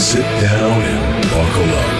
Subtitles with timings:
[0.00, 1.92] sit down and buckle up.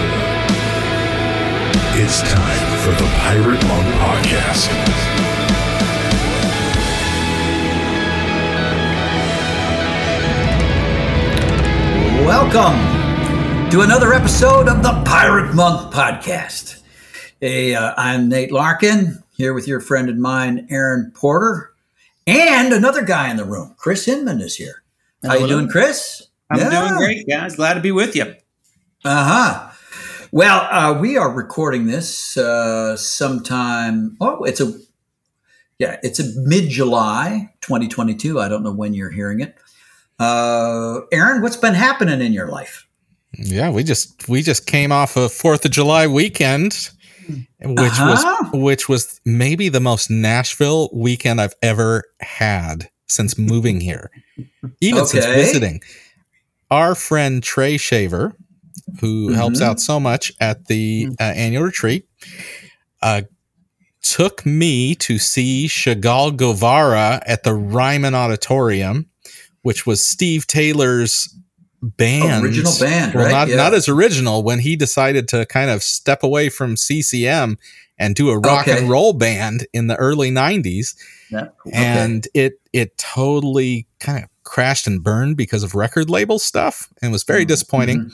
[2.01, 4.69] It's time for the Pirate Monk Podcast.
[12.25, 16.81] Welcome to another episode of the Pirate Monk Podcast.
[17.39, 21.71] Hey, uh, I'm Nate Larkin here with your friend and mine, Aaron Porter,
[22.25, 24.81] and another guy in the room, Chris Hinman is here.
[25.23, 25.49] How you Hello.
[25.49, 26.27] doing, Chris?
[26.51, 26.69] I'm Yeah.
[26.69, 27.55] doing great, guys.
[27.55, 28.35] Glad to be with you.
[29.05, 29.67] Uh huh.
[30.31, 34.15] Well, uh, we are recording this uh, sometime.
[34.21, 34.73] Oh, it's a
[35.79, 38.39] yeah, it's a mid July, 2022.
[38.39, 39.55] I don't know when you're hearing it.
[40.19, 42.87] Uh, Aaron, what's been happening in your life?
[43.37, 46.89] Yeah, we just we just came off a Fourth of July weekend,
[47.59, 48.45] which Uh-huh.
[48.51, 54.11] was which was maybe the most Nashville weekend I've ever had since moving here,
[54.81, 55.81] even since visiting.
[56.71, 58.33] Our friend Trey Shaver,
[59.01, 59.65] who helps Mhm.
[59.65, 62.05] out so much at the uh, annual retreat,
[63.03, 63.23] uh,
[64.01, 69.05] took me to see Chagall Guevara at the Ryman Auditorium,
[69.61, 71.29] which was Steve Taylor's
[71.83, 73.31] band Original band, well, right?
[73.31, 73.55] not Yeah.
[73.57, 77.57] not as original when he decided to kind of step away from CCM
[77.99, 78.77] and do a rock Okay.
[78.79, 80.95] and roll band in the early '90s,
[81.31, 81.47] Yeah.
[81.73, 87.11] and it it totally kind of crashed and burned because of record label stuff, and
[87.11, 87.47] was very Mhm.
[87.47, 88.11] disappointing.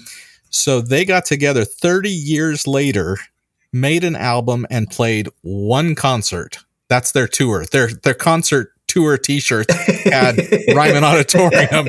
[0.52, 3.18] So they got together 30 years later,
[3.74, 6.60] made an album, and played one concert.
[6.90, 7.66] That's their tour.
[7.72, 9.74] Their their concert tour T-shirts
[10.06, 10.38] had
[10.74, 11.88] Ryman Auditorium.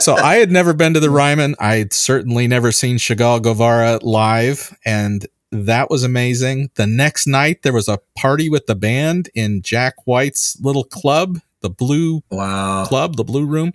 [0.00, 1.56] So I had never been to the Ryman.
[1.58, 6.70] I had certainly never seen Chagall Guevara live, and that was amazing.
[6.76, 11.40] The next night there was a party with the band in Jack White's little club,
[11.60, 12.84] the Blue wow.
[12.86, 13.72] Club, the Blue Room.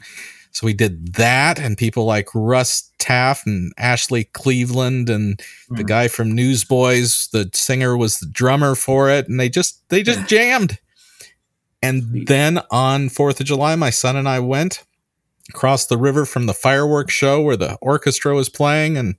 [0.52, 5.88] So we did that, and people like Russ Taff and Ashley Cleveland and the Mhm.
[5.88, 10.20] guy from Newsboys, the singer was the drummer for it, and they just they just
[10.22, 10.26] Yeah.
[10.28, 10.80] jammed.
[11.84, 14.84] And then on Fourth of July, my son and I went
[15.50, 19.16] across the river from the fireworks show where the orchestra was playing and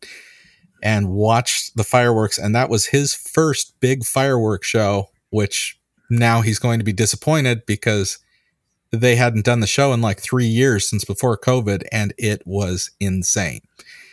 [0.83, 2.39] and watched the fireworks.
[2.39, 5.79] And that was his first big fireworks show, which
[6.11, 8.19] now he's going to be disappointed because
[8.97, 12.91] they hadn't done the show in like three years since before COVID, and it was
[13.01, 13.61] insane.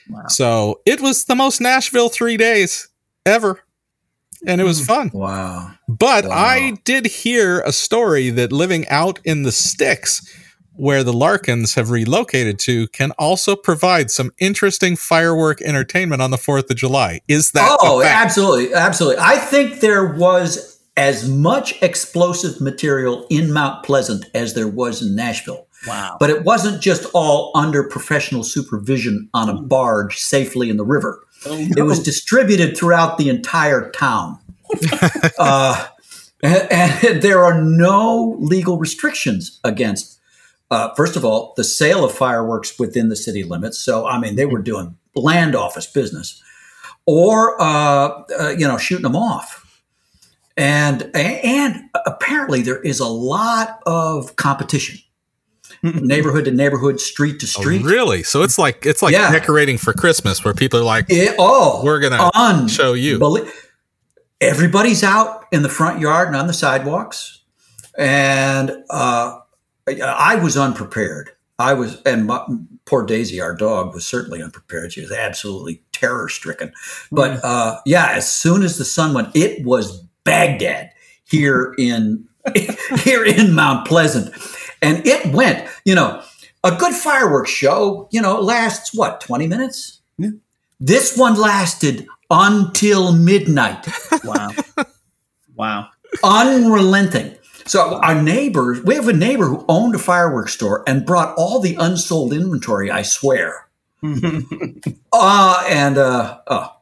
[0.09, 0.27] Wow.
[0.27, 2.89] So it was the most Nashville three days
[3.25, 3.61] ever.
[4.45, 4.85] And it was hmm.
[4.85, 5.11] fun.
[5.13, 5.71] Wow.
[5.87, 6.35] But Wow.
[6.35, 10.21] I did hear a story that living out in the sticks,
[10.75, 16.37] where the Larkins have relocated to, can also provide some interesting firework entertainment on the
[16.37, 17.21] 4th of July.
[17.27, 18.25] Is that oh, a fact?
[18.25, 19.23] absolutely, absolutely.
[19.23, 25.15] I think there was as much explosive material in Mount Pleasant as there was in
[25.15, 25.67] Nashville.
[25.87, 26.17] Wow.
[26.19, 31.25] But it wasn't just all under professional supervision on a barge safely in the river.
[31.45, 34.39] It was distributed throughout the entire town.
[35.39, 35.87] uh,
[36.41, 40.19] and, and there are no legal restrictions against,
[40.71, 43.77] uh, first of all, the sale of fireworks within the city limits.
[43.77, 46.41] So, I mean, they were doing land office business
[47.05, 49.62] or, uh, uh, you know, shooting them off.
[50.55, 54.99] And, and apparently there is a lot of competition
[55.81, 57.81] neighborhood to neighborhood, street to Oh, street.
[57.83, 58.23] really?
[58.23, 59.31] So it's like it's like Yeah.
[59.31, 63.19] decorating for Christmas where people are like, It, oh, We're gonna un- show you.
[64.39, 67.41] Everybody's out in the front yard and on the sidewalks,
[67.97, 69.39] and uh,
[69.87, 71.31] I- I was unprepared.
[71.59, 72.45] I was, and my,
[72.85, 74.91] poor Daisy, our dog, was certainly unprepared.
[74.91, 76.73] She was absolutely terror stricken.
[77.11, 80.91] But uh, yeah, as soon as the sun went, it was Baghdad
[81.25, 82.27] here in
[83.03, 84.33] here in Mount Pleasant,
[84.81, 85.67] and it went.
[85.85, 86.23] You know,
[86.63, 90.01] a good fireworks show, you know, lasts what twenty minutes.
[90.17, 90.29] Yeah.
[90.79, 93.87] This one lasted until midnight,
[94.23, 94.49] wow.
[95.55, 95.89] Wow.
[96.23, 97.35] unrelenting.
[97.65, 101.59] So our neighbors, we have a neighbor who owned a fireworks store and brought all
[101.61, 102.91] the unsold inventory.
[102.91, 103.67] I swear.
[105.15, 106.75] Uh, and uh, oh,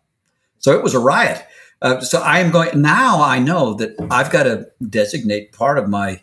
[0.60, 1.46] so it was a riot.
[1.82, 3.22] Uh, so I am going now.
[3.22, 6.22] I know that I've got to designate part of my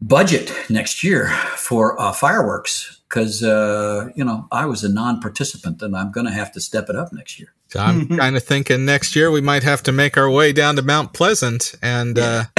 [0.00, 5.96] budget next year for uh, fireworks because uh, you know I was a non-participant and
[5.96, 7.52] I'm going to have to step it up next year.
[7.68, 10.76] So I'm kind of thinking next year we might have to make our way down
[10.76, 12.44] to Mount Pleasant and uh,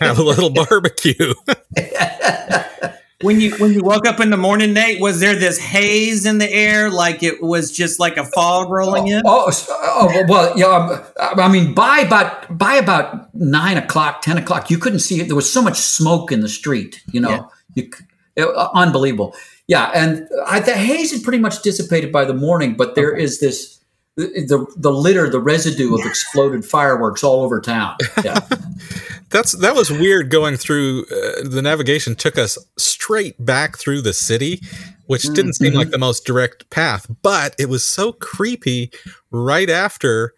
[0.00, 1.34] have a little barbecue.
[3.22, 6.36] When you when you woke up in the morning, Nate, was there this haze in
[6.36, 9.22] the air, like it was just like a fog rolling in?
[9.24, 10.66] Oh, s- oh well, yeah.
[10.66, 15.28] um, I mean, by about by about nine o'clock, ten o'clock, you couldn't see it.
[15.28, 17.02] There was so much smoke in the street.
[17.10, 17.42] You know, Yeah.
[17.74, 18.04] you c-
[18.42, 19.34] Uh, unbelievable.
[19.66, 23.24] Yeah, and I, the haze had pretty much dissipated by the morning, but there Okay.
[23.24, 23.78] is this
[24.16, 27.96] the the litter, the residue of exploded fireworks all over town.
[28.22, 28.40] Yeah,
[29.36, 34.14] That's that was weird going through uh, the navigation took us straight back through the
[34.14, 34.62] city,
[35.08, 38.90] which didn't seem like the most direct path, but it was so creepy
[39.30, 40.32] right after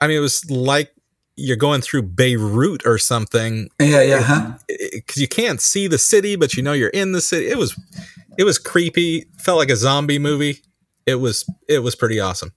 [0.00, 0.94] I mean it was like
[1.36, 4.22] you're going through Beirut or something yeah, yeah.
[4.22, 4.52] Huh?
[5.06, 7.48] cuz you can't see the city but you know you're in the city.
[7.48, 7.78] It was
[8.38, 10.62] it was creepy, felt like a zombie movie.
[11.04, 12.52] It was it was pretty awesome.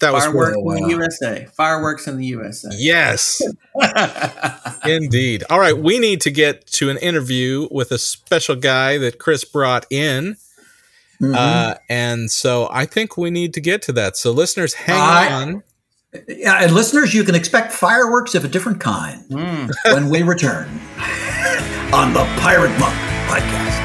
[0.00, 1.46] That was Fireworks in the USA.
[1.56, 2.68] Fireworks in the USA.
[2.74, 3.40] Yes.
[4.84, 5.44] Indeed.
[5.48, 9.44] All right, we need to get to an interview with a special guy that Chris
[9.44, 10.36] brought in.
[11.22, 11.34] Mhm.
[11.36, 14.16] Uh, and so I think we need to get to that.
[14.16, 15.62] So, listeners, hang I- on.
[16.28, 19.70] yeah, and listeners, you can expect fireworks of a different kind Mm.
[19.86, 20.66] when we return
[21.92, 22.94] on the Pirate Monk
[23.28, 23.83] podcast.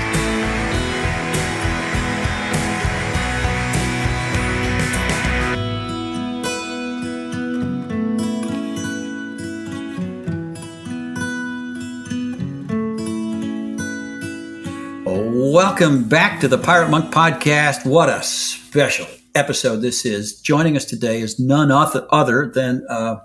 [15.42, 17.86] Welcome back to the Pirate Monk podcast.
[17.86, 20.42] What a special episode this is.
[20.42, 23.22] Joining us today is none other, than uh,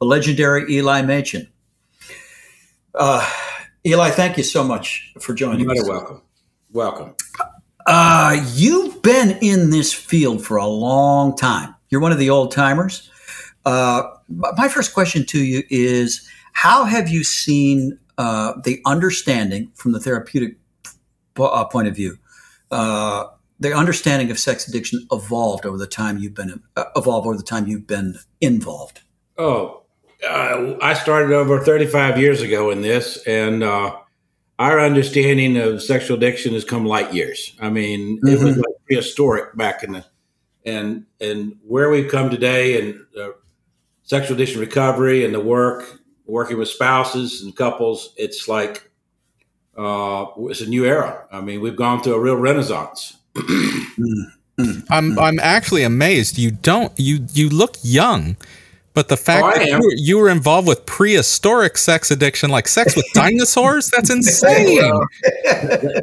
[0.00, 1.48] the legendary Eli Machen.
[2.92, 3.30] Uh,
[3.86, 5.76] Eli, thank you so much for joining us.
[5.76, 5.88] You're us.
[5.90, 6.22] welcome.
[6.72, 7.14] Welcome.
[7.86, 11.72] Uh, you've been in this field for a long time.
[11.88, 13.08] You're one of the old timers.
[13.64, 19.92] Uh, my first question to you is How have you seen uh, the understanding from
[19.92, 20.56] the therapeutic
[21.38, 22.18] uh, point of view?
[22.70, 23.26] Uh,
[23.60, 27.42] the understanding of sex addiction evolved over the time you've been uh, evolved over the
[27.42, 29.00] time you've been involved.
[29.38, 29.82] Oh,
[30.28, 33.96] uh, I started over 35 years ago in this, and uh,
[34.58, 37.54] our understanding of sexual addiction has come light years.
[37.60, 38.58] I mean, it was Mhm.
[38.58, 40.04] like prehistoric back in the
[40.66, 43.28] and and where we've come today, and uh,
[44.02, 48.14] sexual addiction recovery, and the work working with spouses and couples.
[48.16, 48.90] It's like
[49.76, 51.24] uh, it's a new era.
[51.32, 53.16] I mean, we've gone through a real renaissance.
[54.90, 56.38] I'm I'm actually amazed.
[56.38, 58.36] You don't you you look young,
[58.94, 62.68] but the fact Oh, that you were, you were involved with prehistoric sex addiction, like
[62.68, 64.80] sex with dinosaurs, that's insane.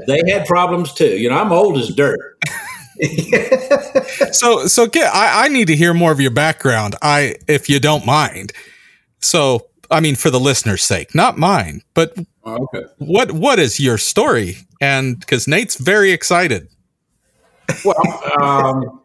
[0.07, 1.17] they had problems too.
[1.17, 2.37] You know, I'm old as dirt.
[4.31, 6.95] So so get I, I need to hear more of your background.
[7.01, 8.53] I if you don't mind.
[9.21, 12.85] So I mean for the listener's sake, not mine, but Oh, okay.
[12.97, 14.57] what what is your story?
[14.79, 16.67] And because Nate's very excited.
[17.85, 17.95] Well,
[18.41, 19.01] um,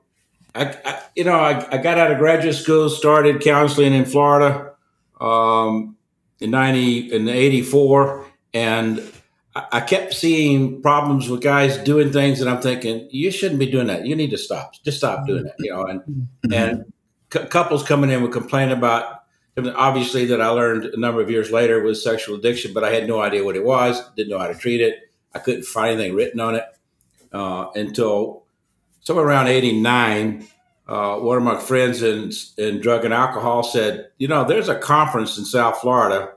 [0.54, 4.72] I, I, you know, I, I got out of graduate school, started counseling in Florida
[5.20, 5.96] um,
[6.40, 8.24] in ninety in eighty four,
[8.54, 9.02] and
[9.54, 13.70] I, I kept seeing problems with guys doing things, and I'm thinking, you shouldn't be
[13.70, 14.06] doing that.
[14.06, 14.72] You need to stop.
[14.82, 15.56] Just stop doing that.
[15.58, 16.92] You know, and and
[17.28, 19.15] cou- couples coming in would complain about.
[19.58, 23.08] Obviously, that I learned a number of years later was sexual addiction, but I had
[23.08, 24.02] no idea what it was.
[24.14, 25.10] Didn't know how to treat it.
[25.34, 26.64] I couldn't find anything written on it
[27.32, 28.44] uh, until
[29.00, 30.48] somewhere around 89
[30.88, 34.78] uh, one of my friends in, in drug and alcohol said you know there's a
[34.78, 36.32] conference in south florida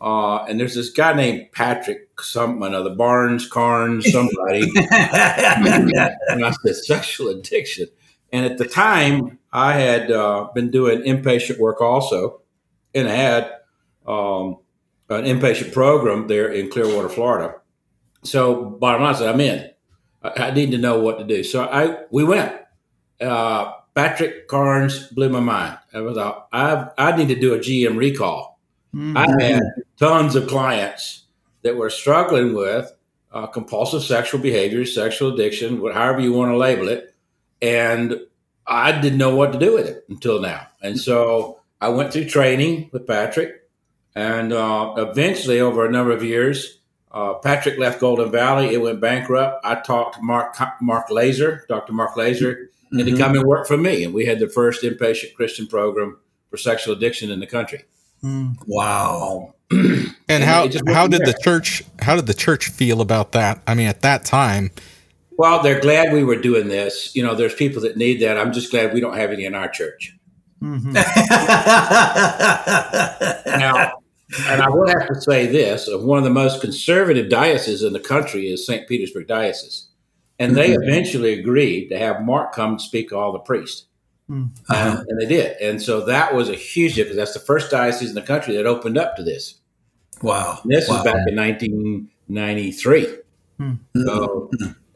[0.00, 6.76] uh, and there's this guy named patrick something the barnes carnes somebody and i said
[6.76, 7.86] sexual addiction
[8.32, 12.39] and at the time i had uh, been doing inpatient work also
[12.94, 13.52] and had
[14.06, 14.58] um,
[15.08, 17.54] an inpatient program there in clearwater florida
[18.22, 19.70] so bottom line I said i'm in
[20.22, 21.42] I, I need to know what to do.
[21.42, 22.54] So I we went.
[23.20, 25.78] Uh, Patrick Carnes blew my mind.
[25.92, 26.48] I was out.
[26.52, 28.58] I I need to do a GM recall.
[28.94, 29.16] Mm.
[29.16, 29.62] I had
[29.98, 31.24] tons of clients
[31.62, 32.90] that were struggling with
[33.32, 37.14] uh, compulsive sexual behavior, sexual addiction, however you want to label it,
[37.62, 38.18] and
[38.66, 40.66] I didn't know what to do with it until now.
[40.82, 43.62] And so I went through training with Patrick,
[44.14, 46.78] and uh, eventually, over a number of years,
[47.12, 48.74] uh, Patrick left Golden Valley.
[48.74, 49.64] It went bankrupt.
[49.64, 51.92] I talked to Mark Mark Laaser, Dr.
[51.92, 53.18] Mark Laaser, and he Mhm.
[53.18, 54.04] come and work for me.
[54.04, 56.18] And we had the first inpatient Christian program
[56.50, 57.84] for sexual addiction in the country.
[58.24, 58.56] Mm.
[58.66, 59.54] Wow.
[59.70, 63.32] And And how just how from did the church how did the church feel about
[63.32, 63.60] that?
[63.66, 64.70] I mean, at that time,
[65.36, 67.16] Well, they're glad we were doing this.
[67.16, 68.36] You know, there's people that need that.
[68.38, 70.14] I'm just glad we don't have any in our church.
[70.62, 70.92] Mhm.
[73.46, 73.92] Now,
[74.48, 77.92] and I will have to say this: uh, one of the most conservative dioceses in
[77.92, 78.86] the country is St.
[78.88, 79.88] Petersburg Diocese,
[80.38, 83.86] and they eventually agreed to have Mark come and speak to all the priests,
[84.30, 84.50] Mm.
[84.68, 85.56] and, and they did.
[85.60, 88.54] And so that was a huge deal because that's the first diocese in the country
[88.54, 89.56] that opened up to this.
[90.22, 90.60] wow.
[90.62, 90.98] And this wow.
[90.98, 93.08] is back in 1993.
[93.96, 94.50] So,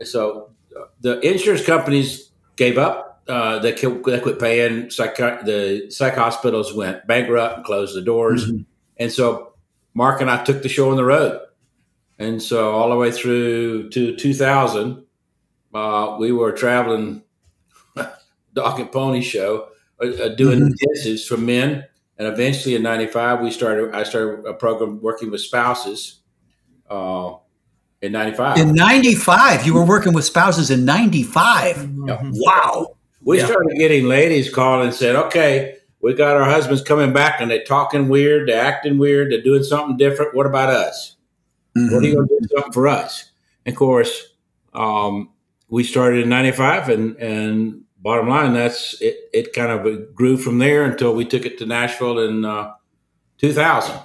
[0.04, 3.13] so uh, the insurance companies gave up.
[3.26, 4.90] Uh, they, qui- they quit paying.
[4.90, 8.50] Psych- the psych hospitals went bankrupt and closed the doors.
[8.98, 9.54] And so
[9.94, 11.40] Mark and I took the show on the road.
[12.18, 15.04] And so all the way through to 2000,
[15.72, 17.22] uh, we were traveling
[18.52, 19.68] dog and pony show,
[20.02, 21.84] uh, uh, doing intensives for men.
[22.18, 26.20] And eventually in 95, we started, I started a program working with spouses
[26.88, 27.34] uh,
[28.00, 28.58] in 95.
[28.58, 31.90] In 95, you were working with spouses in 95.
[32.06, 32.20] Yeah.
[32.22, 32.96] Wow.
[33.24, 33.46] We Yeah.
[33.46, 37.64] started getting ladies calling and said, okay, we got our husbands coming back and they're
[37.64, 40.34] talking weird, they're acting weird, they're doing something different.
[40.34, 41.16] What about us?
[41.74, 43.30] What are you going to do something for us?
[43.66, 44.34] And of course,
[44.74, 45.30] um,
[45.68, 50.58] we started in 95 and, and bottom line, that's it, it kind of grew from
[50.58, 52.72] there until we took it to Nashville in uh,
[53.38, 53.98] 2000.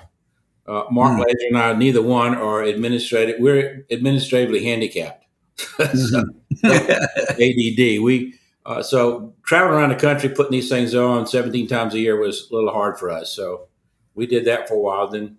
[0.66, 3.36] Uh, Mark Laaser and I, neither one are administrative.
[3.40, 5.26] We're administratively handicapped.
[5.96, 6.24] So,
[6.64, 8.02] ADD.
[8.02, 8.34] We
[8.66, 12.50] uh, so traveling around the country putting these things on 17 times a year was
[12.52, 13.32] a little hard for us.
[13.32, 13.68] So
[14.16, 15.08] we did that for a while.
[15.08, 15.38] Then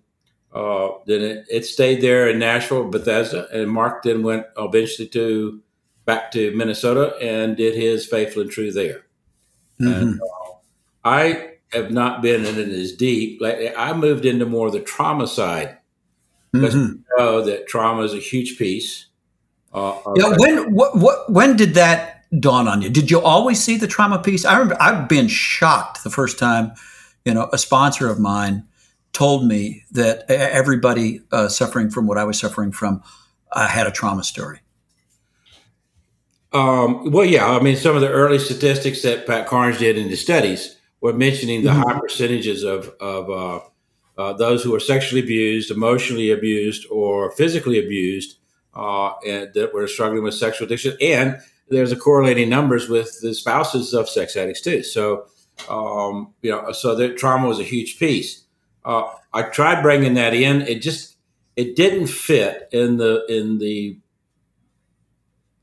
[0.53, 5.61] uh, then it, it stayed there in Nashville, Bethesda, and Mark then went eventually to
[6.05, 9.05] back to Minnesota and did his faithful and true there.
[9.79, 10.53] And uh,
[11.05, 13.39] I have not been in it as deep.
[13.41, 15.77] Like I moved into more of the trauma side
[16.51, 19.07] because we know that trauma is a huge piece.
[19.73, 22.89] Uh, Yeah, when what, what when did that dawn on you?
[22.89, 24.45] Did you always see the trauma piece?
[24.45, 26.73] I remember I've been shocked the first time,
[27.25, 28.65] you know, a sponsor of mine
[29.13, 33.03] told me that everybody uh, suffering from what I was suffering from
[33.51, 34.59] uh, had a trauma story.
[36.53, 37.49] Um, well, yeah.
[37.49, 41.13] I mean, some of the early statistics that Pat Carnes did in his studies were
[41.13, 43.59] mentioning the high percentages of, of uh,
[44.21, 48.37] uh, those who are sexually abused, emotionally abused, or physically abused,
[48.75, 50.95] uh, and that were struggling with sexual addiction.
[51.01, 51.39] And
[51.71, 54.83] there's a correlating numbers with the spouses of sex addicts too.
[54.83, 55.25] So,
[55.69, 58.43] um, you know, so that trauma was a huge piece.
[58.85, 60.61] Uh, I tried bringing that in.
[60.61, 61.15] It just
[61.55, 63.97] it didn't fit in the in the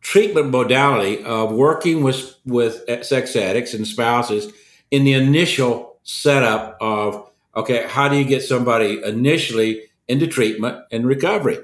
[0.01, 4.53] treatment modality of working with with sex addicts and spouses
[4.91, 11.05] in the initial setup of okay how do you get somebody initially into treatment and
[11.07, 11.59] recovery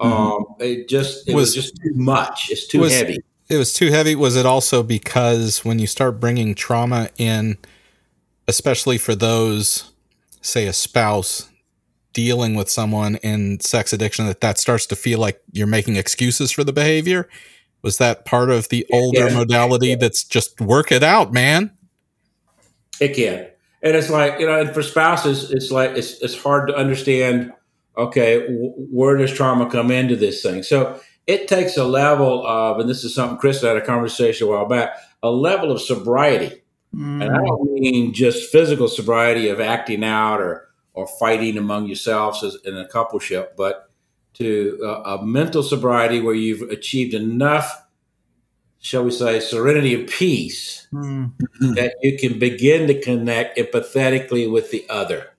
[0.00, 3.72] um it just it was, Was- just too much it's too was- heavy It was
[3.72, 4.14] too heavy.
[4.14, 7.58] Was it also because when you start bringing trauma in,
[8.48, 9.92] especially for those,
[10.40, 11.48] say, a spouse
[12.12, 16.50] dealing with someone in sex addiction, that that starts to feel like you're making excuses
[16.50, 17.28] for the behavior?
[17.82, 19.34] Was that part of the older Yeah.
[19.34, 21.70] modality that's just work it out, man?
[23.00, 23.46] It can.
[23.82, 27.52] And it's like, you know, and for spouses, it's like, it's, it's hard to understand,
[27.96, 30.64] okay, w- where does trauma come into this thing?
[30.64, 34.50] So it takes a level of, and this is something Chris had a conversation a
[34.50, 36.62] while back, a level of sobriety.
[37.22, 42.42] And I don't mean just physical sobriety of acting out or, or fighting among yourselves
[42.42, 43.90] as, in a coupleship, but
[44.34, 47.84] to uh, a mental sobriety where you've achieved enough,
[48.78, 54.86] shall we say, serenity and peace that you can begin to connect empathetically with the
[54.88, 55.30] other.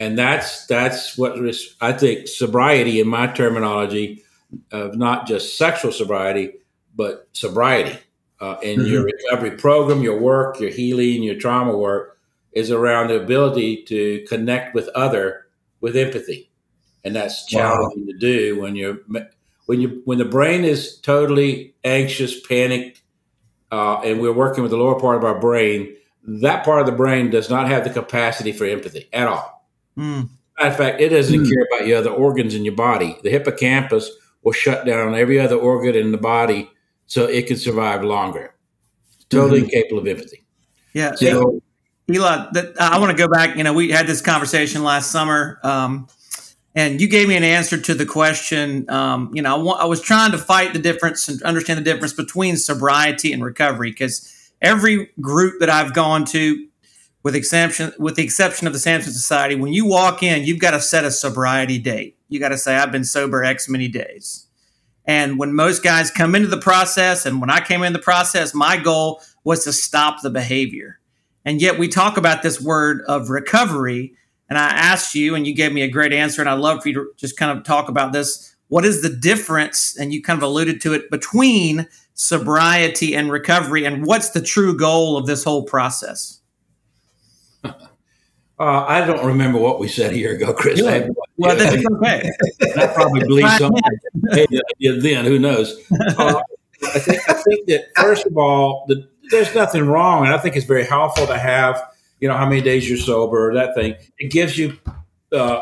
[0.00, 1.38] And that's that's what
[1.80, 4.24] I think sobriety in my terminology
[4.70, 6.54] of not just sexual sobriety,
[6.94, 7.98] but sobriety
[8.40, 12.18] uh, in your recovery program, your work, your healing, your trauma work
[12.52, 15.46] is around the ability to connect with other
[15.80, 16.50] with empathy,
[17.04, 18.98] and that's challenging to do when you're
[19.66, 23.02] when you when the brain is totally anxious, panicked,
[23.70, 25.94] uh, and we're working with the lower part of our brain,
[26.24, 29.66] that part of the brain does not have the capacity for empathy at all.
[29.96, 30.28] Mm.
[30.58, 33.18] Matter of fact, it doesn't care about your other organs in your body.
[33.22, 34.10] The hippocampus
[34.42, 36.70] will shut down every other organ in the body
[37.06, 38.54] so it can survive longer.
[39.28, 40.44] Totally incapable of empathy.
[40.92, 41.14] Yeah.
[41.14, 41.62] So,
[42.10, 43.56] Eli, that, I want to go back.
[43.56, 46.06] You know, we had this conversation last summer, um,
[46.74, 48.88] and you gave me an answer to the question.
[48.90, 51.84] Um, you know, I, wa- I was trying to fight the difference and understand the
[51.84, 56.66] difference between sobriety and recovery because every group that I've gone to,
[57.22, 60.72] with exception with the exception of the Samson Society, when you walk in, you've got
[60.72, 62.16] to set a sobriety date.
[62.32, 64.46] You got to say, "I've been sober X many days."
[65.04, 68.54] And when most guys come into the process, and when I came in the process,
[68.54, 71.00] my goal was to stop the behavior.
[71.44, 74.14] And yet we talk about this word of recovery.
[74.48, 76.40] And I asked you, and you gave me a great answer.
[76.40, 78.54] And I'd love for you to just kind of talk about this.
[78.68, 79.96] What is the difference?
[79.98, 83.84] And you kind of alluded to it between sobriety and recovery.
[83.84, 86.41] And what's the true goal of this whole process?
[88.58, 90.82] Uh, I don't remember what we said a year ago, Chris.
[90.82, 91.64] I Well, idea.
[91.64, 92.30] that's okay.
[92.76, 93.82] I probably believe something
[95.02, 95.24] then.
[95.24, 95.80] Who knows?
[96.16, 96.40] Uh,
[96.84, 100.56] I think I think that first of all, the, there's nothing wrong, and I think
[100.56, 101.82] it's very helpful to have
[102.20, 103.94] you know how many days you're sober, or that thing.
[104.18, 104.78] It gives you
[105.32, 105.60] uh,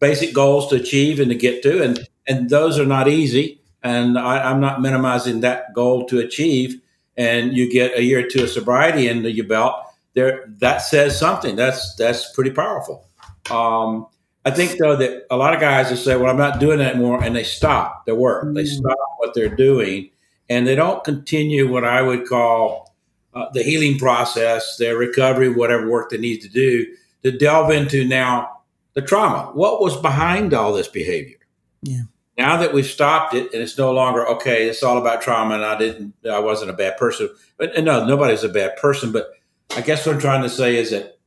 [0.00, 3.60] basic goals to achieve and to get to, and and those are not easy.
[3.82, 6.80] And I, I'm not minimizing that goal to achieve.
[7.16, 9.74] And you get a year or two of sobriety under your belt.
[10.14, 11.56] There, that says something.
[11.56, 13.06] That's that's pretty powerful.
[13.50, 14.06] Um,
[14.44, 16.94] I think though that a lot of guys will say, "Well, I'm not doing that
[16.94, 18.52] anymore," and they stop their work.
[18.54, 20.10] They stop what they're doing,
[20.48, 22.94] and they don't continue what I would call
[23.34, 26.86] uh, the healing process, their recovery, whatever work they need to do
[27.22, 28.62] to delve into now
[28.94, 29.50] the trauma.
[29.52, 31.36] What was behind all this behavior?
[31.82, 32.02] Yeah.
[32.38, 34.68] Now that we've stopped it, and it's no longer okay.
[34.68, 36.14] It's all about trauma, and I didn't.
[36.28, 37.28] I wasn't a bad person.
[37.58, 39.12] But and no, nobody's a bad person.
[39.12, 39.32] But
[39.76, 41.18] I guess what I'm trying to say is that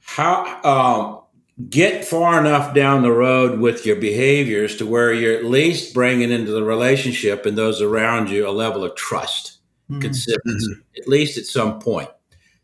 [0.00, 5.44] how um, get far enough down the road with your behaviors to where you're at
[5.44, 9.58] least bringing into the relationship and those around you a level of trust,
[9.90, 10.00] Mhm.
[10.00, 12.08] consistency, at least at some point.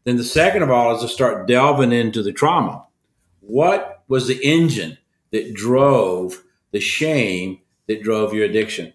[0.04, 2.84] Then the second of all is to start delving into the trauma.
[3.40, 4.98] What was the engine
[5.30, 8.92] that drove the shame that drove your addiction?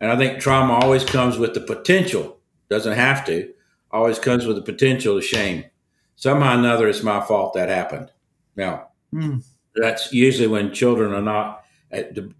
[0.00, 2.38] And I think trauma always comes with the potential,
[2.70, 3.52] doesn't have to,
[3.92, 5.64] always comes with the potential of shame.
[6.16, 8.10] Somehow or another, it's my fault that happened.
[8.56, 9.42] Now, Mm.
[9.74, 12.32] that's usually when children are not, at the,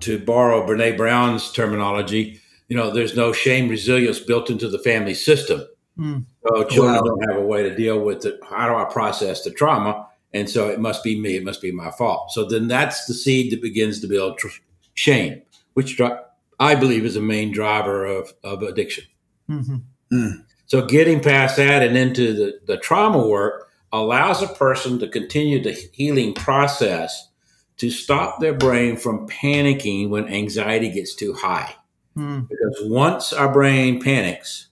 [0.00, 5.14] to borrow Brene Brown's terminology, you know, there's no shame resilience built into the family
[5.14, 5.62] system.
[5.98, 6.24] Mm.
[6.46, 7.02] So children Wow.
[7.02, 8.38] don't have a way to deal with it.
[8.48, 10.06] How do I process the trauma?
[10.34, 11.36] And so it must be me.
[11.36, 12.32] It must be my fault.
[12.32, 14.48] So then that's the seed that begins to build tr-
[14.94, 15.42] shame,
[15.74, 16.16] which dri-
[16.58, 19.04] I believe is a main driver of, of addiction.
[19.50, 19.82] Mhm.
[20.72, 25.62] So getting past that and into the, the trauma work allows a person to continue
[25.62, 27.28] the healing process
[27.76, 31.76] to stop their brain from panicking when anxiety gets too high.
[32.16, 32.48] Mm.
[32.48, 34.68] Because once our brain panics,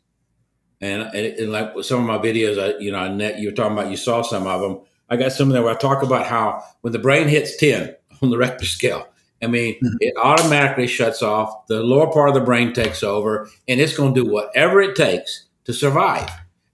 [0.81, 3.55] and, and, and like some of my videos, I, you know, I net, you were
[3.55, 4.81] talking about, you saw some of them.
[5.11, 7.95] I got some of them where I talk about how when the brain hits 10
[8.23, 9.07] on the Richter scale,
[9.43, 11.67] I mean, it automatically shuts off.
[11.67, 14.97] The lower part of the brain takes over, and it's going to do whatever it
[14.97, 16.29] takes to survive.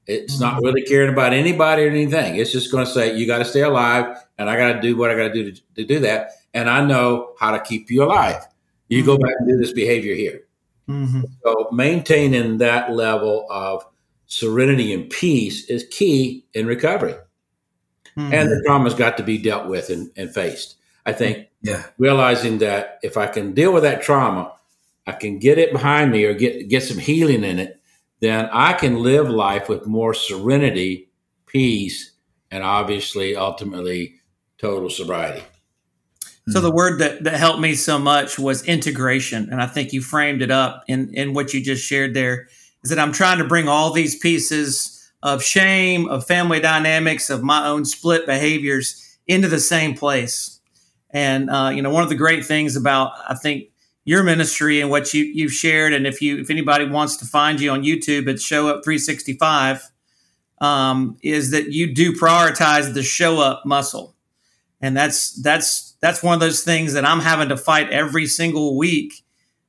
[0.06, 2.37] It's not really caring about anybody or anything.
[2.37, 4.96] It's just going to say, you got to stay alive, and I got to do
[4.96, 6.30] what I got to do to do that.
[6.54, 8.42] And I know how to keep you alive.
[8.88, 10.44] You go back and do this behavior here.
[10.88, 11.24] Mhm.
[11.42, 13.85] So maintaining that level of
[14.26, 17.14] serenity and peace is key in recovery.
[18.16, 18.32] Mhm.
[18.32, 20.76] And the trauma's got to be dealt with and, and faced.
[21.04, 21.82] I think Yeah.
[21.98, 24.52] realizing that if I can deal with that trauma,
[25.09, 27.75] I can get it behind me or get get some healing in it,
[28.20, 31.11] then I can live life with more serenity,
[31.46, 32.12] peace,
[32.50, 34.14] and obviously ultimately
[34.59, 35.42] total sobriety.
[36.48, 39.48] So the word that, that helped me so much was integration.
[39.50, 42.48] And I think you framed it up in, in what you just shared there
[42.85, 47.42] is that I'm trying to bring all these pieces of shame, of family dynamics, of
[47.42, 50.61] my own split behaviors into the same place.
[51.11, 53.64] And, uh, you know, one of the great things about, I think,
[54.06, 57.60] your ministry and what you, you've shared, and if you if anybody wants to find
[57.60, 59.90] you on YouTube, it's Show Up 365,
[60.62, 64.16] um, is that you do prioritize the show up muscle
[64.80, 68.76] and that's that's that's one of those things that I'm having to fight every single
[68.76, 69.24] week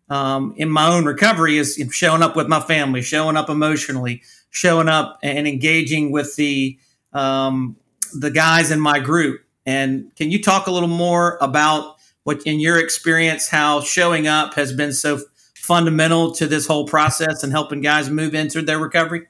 [0.09, 4.87] um, in my own recovery is showing up with my family, showing up emotionally, showing
[4.87, 6.77] up and engaging with the
[7.13, 7.75] um,
[8.13, 9.41] the guys in my group.
[9.65, 11.96] And can you talk a little more about
[12.27, 15.21] what, in your experience, how showing up has been so
[15.55, 19.25] fundamental to this whole process and helping guys move into their recovery?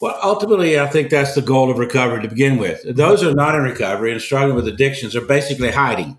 [0.00, 2.82] Well, ultimately, I think that's the goal of recovery to begin with.
[2.96, 6.18] Those who are not in recovery and struggling with addictions are basically hiding.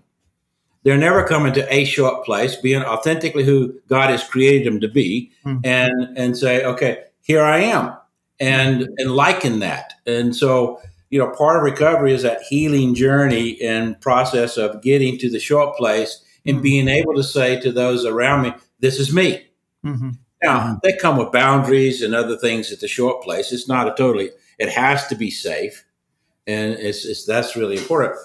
[0.82, 4.88] They're never coming to a short place, being authentically who God has created them to
[4.88, 5.56] be, Hmm.
[5.62, 7.92] and and say, okay, here I am,
[8.40, 9.92] and and liken that.
[10.06, 10.80] And so,
[11.14, 15.38] you know, part of recovery is that healing journey and process of getting to the
[15.38, 16.62] short place and Hmm.
[16.62, 19.46] being able to say to those around me, "This is me."
[19.86, 20.10] Mm-hmm.
[20.42, 23.52] Now, they come with boundaries and other things at the short place.
[23.52, 25.84] It's not a totally, it has to be safe.
[26.48, 28.16] And it's, it's that's really important.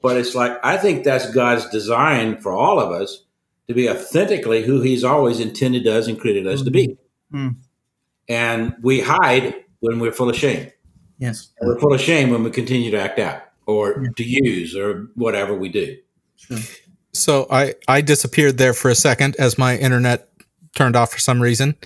[0.00, 3.24] But it's like, I think that's God's design for all of us
[3.68, 6.98] to be authentically who He's always intended us and created us to be.
[7.32, 7.54] Mm.
[8.28, 10.72] And we hide when we're full of shame.
[11.22, 11.50] Yes.
[11.60, 15.06] And we're full of shame when we continue to act out or to use or
[15.14, 15.96] whatever we do.
[17.12, 20.28] So I I disappeared there for a second as my internet
[20.74, 21.76] turned off for some reason.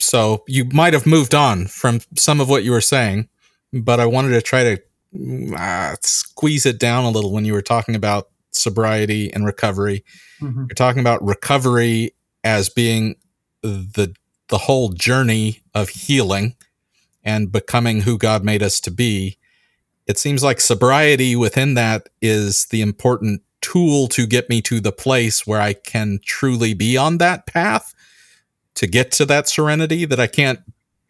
[0.00, 3.30] So you might have moved on from some of what you were saying,
[3.72, 7.62] but I wanted to try to uh, squeeze it down a little when you were
[7.62, 10.04] talking about sobriety and recovery.
[10.42, 10.68] Mhm.
[10.68, 13.16] You're talking about recovery as being
[13.62, 14.14] the
[14.48, 16.54] the whole journey of healing
[17.28, 19.36] and becoming who God made us to be.
[20.06, 24.92] It seems like sobriety within that is the important tool to get me to the
[24.92, 27.94] place where I can truly be on that path
[28.76, 30.60] to get to that serenity that I can't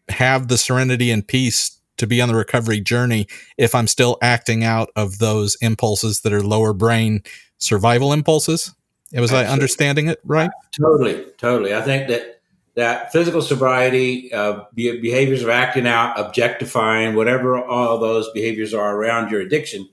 [0.09, 3.25] have the serenity and peace to be on the recovery journey
[3.57, 7.23] if I'm still acting out of those impulses that are lower brain
[7.59, 8.73] survival impulses.
[9.13, 10.51] Was I understanding it right?
[10.77, 11.73] Totally, totally.
[11.73, 12.38] I think that
[12.79, 19.29] that physical sobriety, uh, behaviors of acting out, objectifying, whatever all those behaviors are around
[19.29, 19.87] your addiction,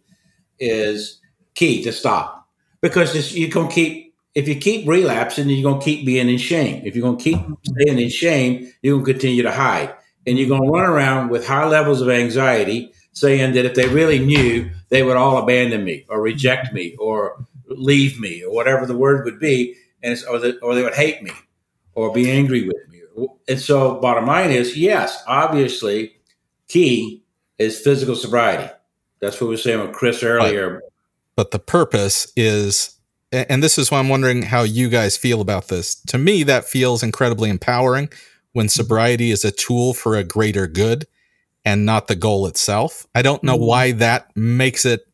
[0.61, 1.21] is
[1.55, 2.49] key to stop.
[2.81, 6.83] Because you're gonna keep if you keep relapsing, you're gonna keep being in shame.
[6.85, 9.93] If you're gonna keep staying in shame, you're gonna continue to hide,
[10.27, 14.19] and you're gonna run around with high levels of anxiety, saying that if they really
[14.19, 18.97] knew, they would all abandon me or reject me or leave me or whatever the
[18.97, 21.33] word would be, and or, the, or they would hate me
[21.97, 23.01] or be angry with me.
[23.49, 26.13] And so, bottom line is, yes, obviously,
[26.69, 27.25] key
[27.59, 28.71] is physical sobriety.
[29.21, 30.83] That's what we were saying with Chris earlier.
[31.35, 32.93] but the purpose is
[33.33, 35.97] and this is why I'm wondering how you guys feel about this.
[36.07, 38.09] To me, that feels incredibly empowering
[38.53, 41.07] when sobriety is a tool for a greater good
[41.65, 43.07] and not the goal itself.
[43.15, 43.67] I don't know Mhm.
[43.67, 45.07] why that makes it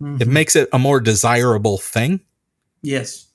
[0.00, 0.26] it Mhm.
[0.28, 2.20] makes it a more desirable thing.
[2.82, 3.26] yes.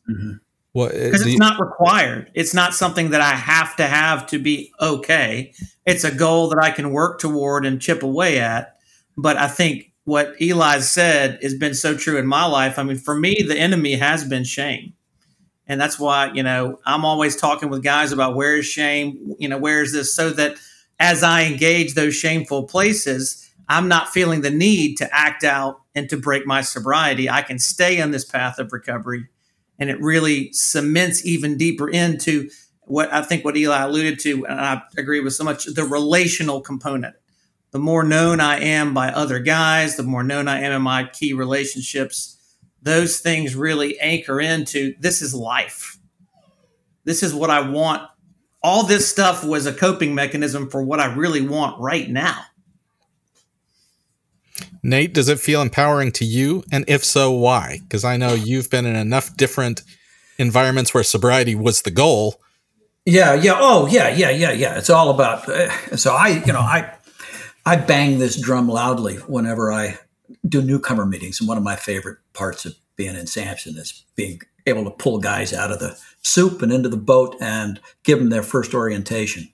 [0.73, 2.31] What uh, because it's you- not required.
[2.33, 5.53] It's not something that I have to have to be okay.
[5.85, 8.77] It's a goal that I can work toward and chip away at.
[9.17, 12.79] But I think what Eli said has been so true in my life.
[12.79, 14.93] I mean, for me, the enemy has been shame.
[15.67, 19.47] And that's why, you know, I'm always talking with guys about where is shame, you
[19.47, 20.57] know, where is this, so that
[20.99, 26.09] as I engage those shameful places, I'm not feeling the need to act out and
[26.09, 27.29] to break my sobriety.
[27.29, 29.27] I can stay on this path of recovery
[29.81, 32.49] and it really cements even deeper into
[32.81, 36.61] what I think what Eli alluded to, and I agree with so much the relational
[36.61, 37.15] component.
[37.71, 41.05] The more known I am by other guys, the more known I am in my
[41.05, 42.37] key relationships,
[42.83, 45.97] those things really anchor into this is life.
[47.03, 48.03] This is what I want.
[48.61, 52.39] All this stuff was a coping mechanism for what I really want right now.
[54.83, 56.63] Nate, does it feel empowering to you?
[56.71, 57.79] And if so, why?
[57.83, 59.83] Because I know you've been in enough different
[60.37, 62.41] environments where sobriety was the goal.
[63.05, 63.57] Yeah, yeah.
[63.57, 64.77] Oh, yeah, yeah, yeah, yeah.
[64.77, 65.47] It's all about.
[65.47, 66.91] Uh, so I, you know, I,
[67.65, 69.99] I bang this drum loudly whenever I
[70.47, 74.41] do newcomer meetings, and one of my favorite parts of being in Samson is being
[74.65, 78.29] able to pull guys out of the soup and into the boat and give them
[78.29, 79.49] their first orientation.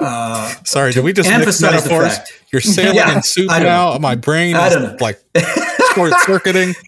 [0.00, 2.16] Uh, Sorry, did we just mix emphasize the metaphors?
[2.18, 2.42] fact.
[2.52, 3.98] You're sailing Yeah, in soup now.
[3.98, 5.20] My brain is like
[5.94, 6.74] short circuiting.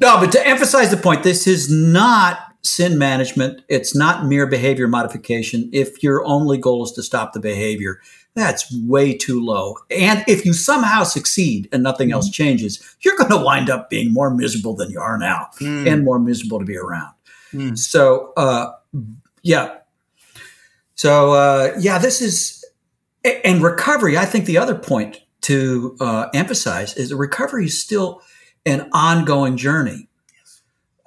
[0.00, 3.62] No, but to emphasize the point, this is not sin management.
[3.68, 5.70] It's not mere behavior modification.
[5.72, 8.00] If your only goal is to stop the behavior,
[8.34, 9.76] that's way too low.
[9.96, 14.12] And if you somehow succeed and nothing else changes, you're going to wind up being
[14.12, 17.12] more miserable than you are now and more miserable to be around.
[17.52, 17.78] Mm.
[17.78, 18.72] So, uh,
[19.44, 19.76] yeah.
[20.94, 22.64] So, uh, yeah, this is,
[23.24, 28.22] and recovery, I think the other point to uh, emphasize is that recovery is still
[28.64, 30.08] an ongoing journey.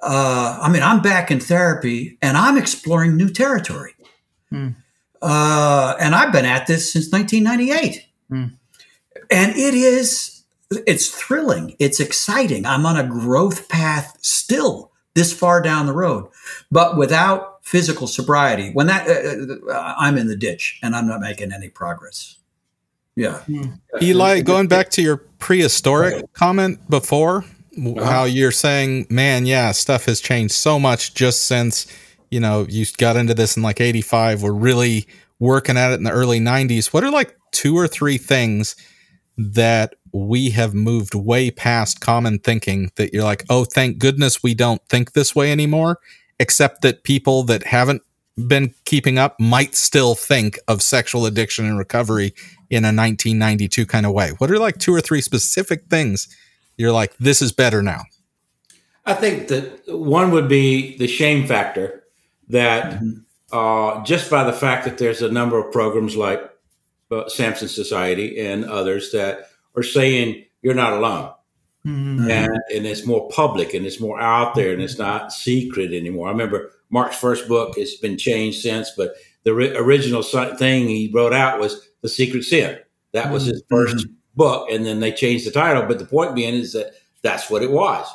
[0.00, 3.94] Uh, I mean, I'm back in therapy and I'm exploring new territory.
[5.22, 8.06] Uh, and I've been at this since 1998.
[8.28, 8.44] Hmm.
[9.30, 11.74] And it is, it's thrilling.
[11.78, 12.66] It's exciting.
[12.66, 16.28] I'm on a growth path still this far down the road,
[16.70, 18.70] but without physical sobriety.
[18.70, 22.36] When that, uh, uh, I'm in the ditch and I'm not making any progress.
[23.16, 23.42] Yeah.
[24.00, 30.04] Eli, going back to your prehistoric comment before, w- how you're saying, man, yeah, stuff
[30.04, 31.88] has changed so much just since,
[32.30, 34.44] you know, you got into this in like 85.
[34.44, 35.08] We're really
[35.40, 36.92] working at it in the early 90s.
[36.92, 38.76] What are like two or three things
[39.36, 44.54] that we have moved way past common thinking that you're like, oh, thank goodness we
[44.54, 45.98] don't think this way anymore,
[46.38, 48.02] except that people that haven't
[48.46, 52.34] been keeping up might still think of sexual addiction and recovery
[52.68, 54.30] in a 1992 kind of way.
[54.38, 56.28] What are like two or three specific things
[56.76, 58.02] you're like, this is better now?
[59.06, 62.04] I think that one would be the shame factor
[62.48, 63.00] that
[63.52, 66.42] uh, just by the fact that there's a number of programs like
[67.10, 71.32] uh, Samson Society and others that are saying you're not alone.
[71.86, 72.28] Mhm.
[72.30, 76.28] and, and it's more public and it's more out there and it's not secret anymore.
[76.28, 77.74] I remember Mark's first book.
[77.76, 82.42] It's been changed since, but the ri- original thing he wrote out was the secret
[82.44, 82.78] sin.
[83.12, 85.84] That was his 1st book, and then they changed the title.
[85.84, 88.06] But the point being is that that's what it was,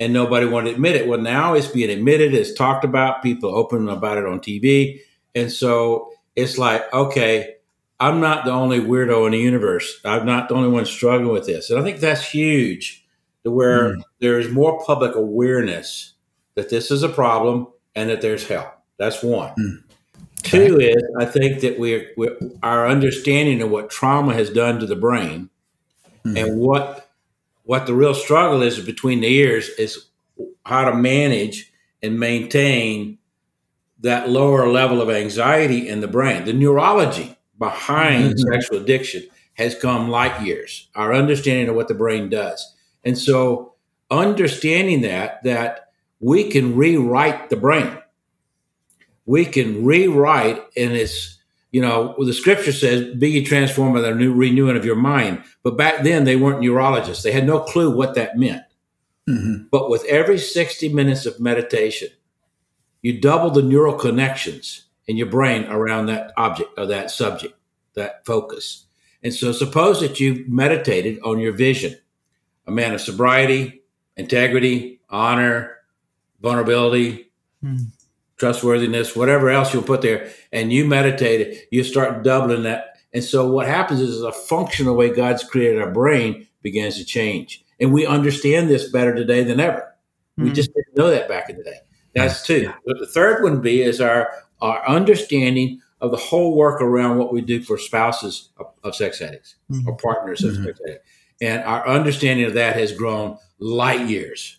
[0.00, 1.06] and nobody wanted to admit it.
[1.08, 5.00] Well, now it's being admitted, it's talked about, people open about it on TV,
[5.34, 7.54] and so it's like, okay,
[8.00, 10.00] I'm not the only weirdo in the universe.
[10.04, 13.03] I'm not the only one struggling with this, and I think that's huge.
[13.44, 14.02] To where mm.
[14.20, 16.14] there is more public awareness
[16.54, 18.72] that this is a problem and that there's help.
[18.98, 19.54] That's one.
[19.58, 19.82] Mm.
[20.42, 22.12] Two is I think that we're,
[22.62, 25.48] our understanding of what trauma has done to the brain
[26.24, 26.36] mm-hmm.
[26.36, 27.10] and what
[27.64, 30.06] what the real struggle is between the ears is
[30.66, 33.16] how to manage and maintain
[34.00, 36.44] that lower level of anxiety in the brain.
[36.44, 38.52] The neurology behind mm-hmm.
[38.52, 39.22] sexual addiction
[39.54, 40.90] has come light years.
[40.94, 42.73] Our understanding of what the brain does.
[43.04, 43.74] And so
[44.10, 45.88] understanding that that
[46.20, 47.98] we can rewrite the brain
[49.26, 51.38] we can rewrite, and it's
[51.72, 55.42] you know the scripture says, "Be ye transformed by the new renewing of your mind."
[55.62, 58.62] But back then they weren't neurologists; they had no clue what that meant.
[59.28, 59.64] Mm-hmm.
[59.70, 62.08] But with every sixty minutes of meditation,
[63.02, 67.54] you double the neural connections in your brain around that object or that subject,
[67.94, 68.86] that focus.
[69.22, 71.96] And so, suppose that you meditated on your vision,
[72.66, 73.82] a man of sobriety,
[74.16, 75.76] integrity, honor,
[76.40, 77.30] vulnerability,
[77.62, 77.86] mm
[78.36, 82.96] trustworthiness, whatever else you'll put there, and you meditate it, you start doubling that.
[83.12, 87.64] And so what happens is a functional way God's created our brain begins to change.
[87.80, 89.94] And we understand this better today than ever.
[90.32, 90.42] Mm-hmm.
[90.42, 90.54] We hmm.
[90.54, 91.78] just didn't know that back in the day.
[92.14, 92.72] That's two.
[92.86, 97.32] But the third one be is our our understanding of the whole work around what
[97.32, 99.88] we do for spouses of, of sex addicts mm-hmm.
[99.88, 100.64] or partners of mm-hmm.
[100.64, 101.08] sex addicts.
[101.40, 104.58] And our understanding of that has grown light years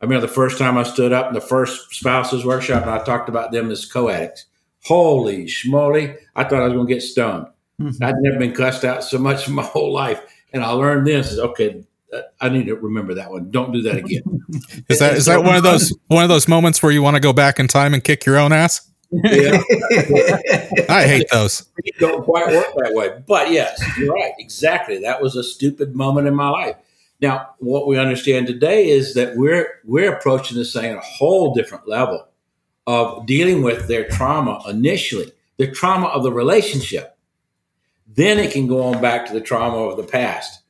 [0.00, 3.02] I remember the first time I stood up in the first spouses workshop and I
[3.02, 4.44] talked about them as co-addicts.
[4.84, 6.16] Holy schmoly.
[6.34, 7.46] I thought I was going to get stoned.
[7.80, 8.04] Mm-hmm.
[8.04, 10.20] I'd never been cussed out so much in my whole life.
[10.52, 11.82] And I learned this okay.
[12.12, 13.50] Uh, I need to remember that one.
[13.50, 14.22] Don't do that again.
[14.88, 17.20] is that is that one of those one of those moments where you want to
[17.20, 18.88] go back in time and kick your own ass?
[19.10, 19.62] Yeah.
[20.88, 21.66] I hate those.
[21.78, 23.22] It don't quite work that way.
[23.26, 24.32] But yes, you're right.
[24.38, 24.98] Exactly.
[24.98, 26.76] That was a stupid moment in my life.
[27.20, 31.54] Now, what we understand today is that we're we're approaching this thing at a whole
[31.54, 32.26] different level
[32.86, 37.16] of dealing with their trauma initially, the trauma of the relationship.
[38.06, 40.60] Then it can go on back to the trauma of the past.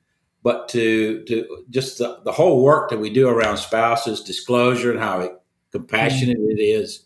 [0.43, 5.01] But to to just the, the whole work that we do around spouses, disclosure, and
[5.01, 5.39] how
[5.73, 6.51] compassionate mm-hmm.
[6.51, 7.06] it is,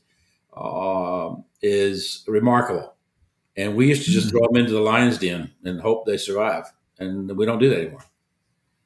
[0.57, 2.95] uh, is remarkable.
[3.57, 4.39] And we used to just mm-hmm.
[4.39, 6.65] throw them into the lion's den and hope they survive.
[6.99, 8.05] And we don't do that anymore.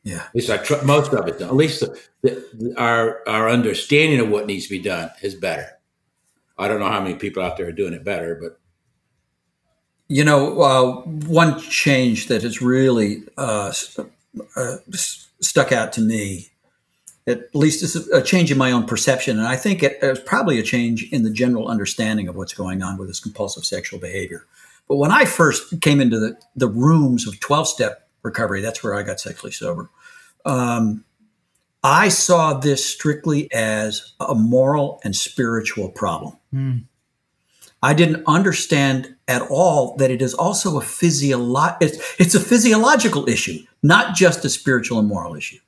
[0.03, 0.25] Yeah.
[0.27, 1.41] At least I tr- most of it.
[1.41, 5.67] At least the, the, our our understanding of what needs to be done is better.
[6.59, 8.61] I don't know how many people out there are doing it better, but
[10.09, 13.73] you know, uh, one change that has really uh,
[14.57, 14.77] uh,
[15.41, 16.51] stuck out to me,
[17.27, 20.59] at least it's a change in my own perception, and I think it, it's probably
[20.59, 24.47] a change in the general understanding of what's going on with this compulsive sexual behavior.
[24.89, 28.61] But when I first came into the, the rooms of 12 step recovery.
[28.61, 29.89] That's where I got sexually sober.
[30.45, 31.05] Um,
[31.85, 36.37] I saw this strictly as a moral and spiritual problem.
[36.53, 36.85] Mm.
[37.83, 43.29] I didn't understand at all that it is also a physiolo- it's, it's a physiological
[43.29, 45.59] issue, not just a spiritual and moral issue.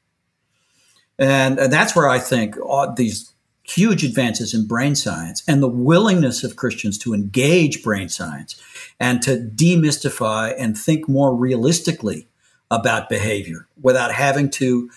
[1.19, 5.69] And, and that's where I think all these huge advances in brain science and the
[5.69, 8.61] willingness of Christians to engage brain science
[9.01, 12.29] and to demystify and think more realistically
[12.71, 14.91] about behavior without having to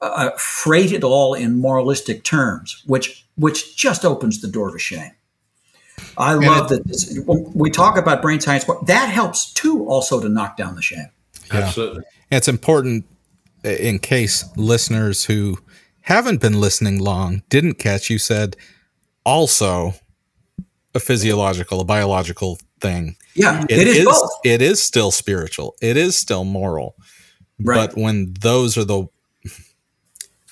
[0.00, 5.12] uh, freight it all in moralistic terms, which which just opens the door to shame.
[6.18, 10.20] I and love it, that this, we talk about brain science, that helps too, also
[10.20, 11.08] to knock down the shame.
[11.52, 11.60] Yeah.
[11.60, 13.11] Absolutely, it's important uh,
[13.64, 15.58] in case listeners who
[16.02, 18.56] haven't been listening long didn't catch you said
[19.24, 19.94] also
[20.94, 23.16] a physiological, a biological thing.
[23.34, 24.30] Yeah, it, it is, is both.
[24.44, 25.74] It is still spiritual.
[25.80, 26.96] It is still moral.
[27.60, 27.88] Right.
[27.88, 29.06] But when those are the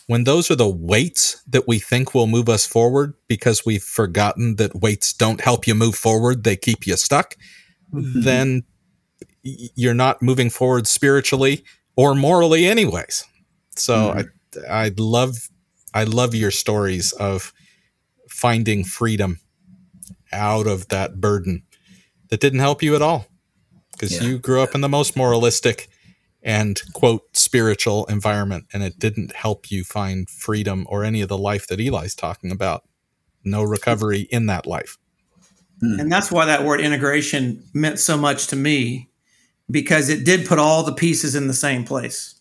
[0.06, 4.56] when those are the weights that we think will move us forward because we've forgotten
[4.56, 7.36] that weights don't help you move forward, they keep you stuck,
[7.92, 8.22] mm-hmm.
[8.22, 8.64] then
[9.42, 11.64] you're not moving forward spiritually
[11.96, 13.24] or morally anyways.
[13.76, 14.70] So mm-hmm.
[14.70, 15.48] I I love
[15.94, 17.52] I love your stories of
[18.28, 19.40] finding freedom
[20.32, 21.62] out of that burden
[22.28, 23.26] that didn't help you at all
[23.92, 24.22] because yeah.
[24.22, 25.88] you grew up in the most moralistic
[26.42, 31.36] and quote spiritual environment and it didn't help you find freedom or any of the
[31.36, 32.84] life that Eli's talking about.
[33.44, 34.96] No recovery in that life.
[35.82, 39.09] And that's why that word integration meant so much to me
[39.70, 42.40] because it did put all the pieces in the same place.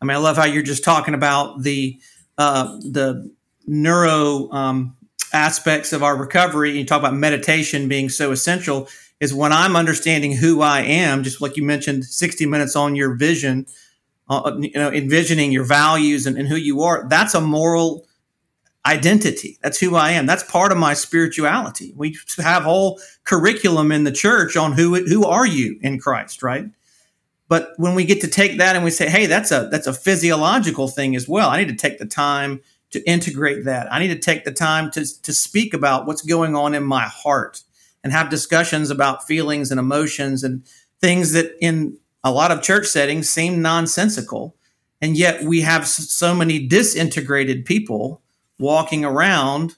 [0.00, 1.98] I mean, I love how you're just talking about the
[2.36, 3.30] uh, the
[3.66, 4.96] neuro um,
[5.32, 6.76] aspects of our recovery.
[6.76, 8.88] You talk about meditation being so essential.
[9.20, 13.14] Is when I'm understanding who I am, just like you mentioned, 60 minutes on your
[13.14, 13.66] vision,
[14.28, 17.06] uh, you know, envisioning your values and, and who you are.
[17.08, 18.06] That's a moral
[18.86, 19.58] identity.
[19.62, 20.26] That's who I am.
[20.26, 21.92] That's part of my spirituality.
[21.96, 26.66] We have whole curriculum in the church on who who are you in Christ, right?
[27.48, 29.92] But when we get to take that and we say, "Hey, that's a that's a
[29.92, 33.92] physiological thing as well." I need to take the time to integrate that.
[33.92, 37.04] I need to take the time to to speak about what's going on in my
[37.04, 37.62] heart
[38.02, 40.62] and have discussions about feelings and emotions and
[41.00, 44.56] things that in a lot of church settings seem nonsensical.
[45.00, 48.22] And yet we have so many disintegrated people
[48.58, 49.74] walking around.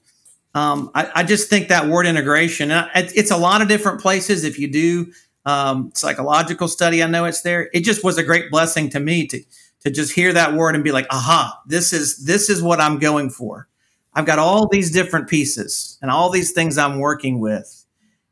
[0.54, 4.42] Um, I, I, just think that word integration, it's a lot of different places.
[4.42, 5.12] If you do
[5.44, 7.68] um, psychological study, I know it's there.
[7.74, 9.42] It just was a great blessing to me to
[9.80, 12.98] to just hear that word and be like, aha, this is this is what I'm
[12.98, 13.68] going for.
[14.14, 17.84] I've got all these different pieces and all these things I'm working with,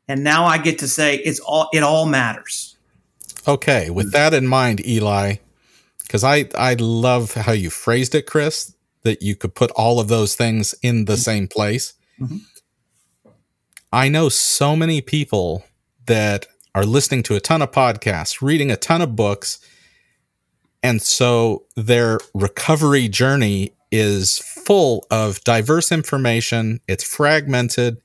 [0.07, 2.75] and now I get to say it's all it all matters.
[3.47, 5.35] Okay, with that in mind, Eli,
[6.01, 8.74] because I I love how you phrased it, Chris
[9.05, 11.21] that you could put all of those things in the mm-hmm.
[11.21, 11.93] same place.
[12.19, 12.37] Mm-hmm.
[13.93, 15.63] I know so many people
[16.05, 19.59] that are listening to a ton of podcasts, reading a ton of books,
[20.83, 28.01] and so their recovery journey is full of diverse information, it's fragmented.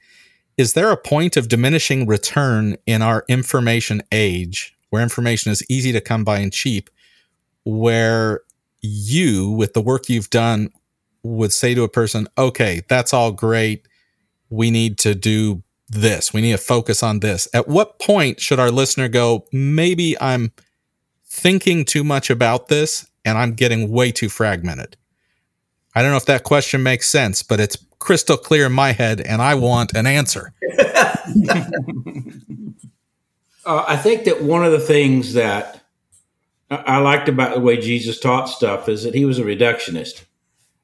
[0.57, 5.91] Is there a point of diminishing return in our information age where information is easy
[5.93, 6.91] to come by and cheap,
[7.65, 8.43] where
[8.83, 10.71] you, with the work you've done,
[11.23, 13.87] would say to a person, okay, that's all great.
[14.49, 16.33] We need to do this.
[16.33, 17.49] We need to focus on this.
[17.53, 20.53] At what point should our listener go, maybe I'm
[21.27, 24.97] thinking too much about this and I'm getting way too fragmented?
[25.95, 29.21] I don't know if that question makes sense, but it's crystal clear in my head
[29.21, 30.53] and I want an answer.
[33.65, 35.81] uh, I think that one of the things that
[36.71, 40.25] I liked about the way Jesus taught stuff is that he was a reductionist.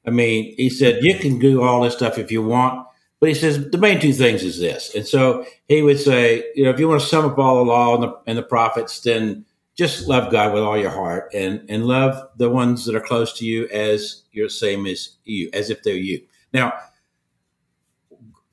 [0.07, 2.87] I mean, he said, you can do all this stuff if you want,
[3.19, 4.95] but he says the main two things is this.
[4.95, 7.69] And so he would say, you know, if you want to sum up all the
[7.69, 11.63] law and the, and the prophets, then just love God with all your heart and,
[11.69, 15.69] and love the ones that are close to you as you're same as you, as
[15.69, 16.21] if they're you.
[16.53, 16.73] Now,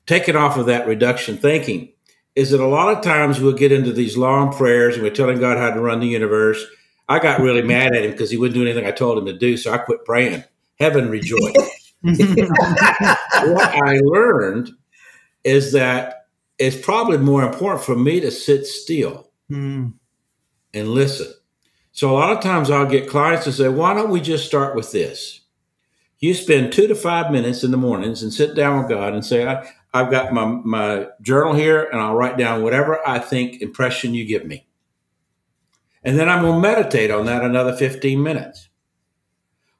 [0.05, 1.93] taking off of that reduction thinking
[2.35, 5.39] is that a lot of times we'll get into these long prayers and we're telling
[5.39, 6.63] God how to run the universe.
[7.07, 9.37] I got really mad at him because he wouldn't do anything I told him to
[9.37, 10.43] do, so I quit praying
[10.79, 11.57] heaven rejoiced.
[12.01, 14.71] what I learned
[15.43, 19.93] is that it's probably more important for me to sit still mm.
[20.73, 21.33] and listen.
[21.91, 24.75] So a lot of times I'll get clients to say, why don't we just start
[24.75, 25.41] with this?
[26.19, 29.25] You spend two to five minutes in the mornings and sit down with God and
[29.25, 33.61] say, I, have got my, my journal here and I'll write down whatever I think
[33.61, 34.67] impression you give me.
[36.03, 38.69] And then I'm going to meditate on that another 15 minutes.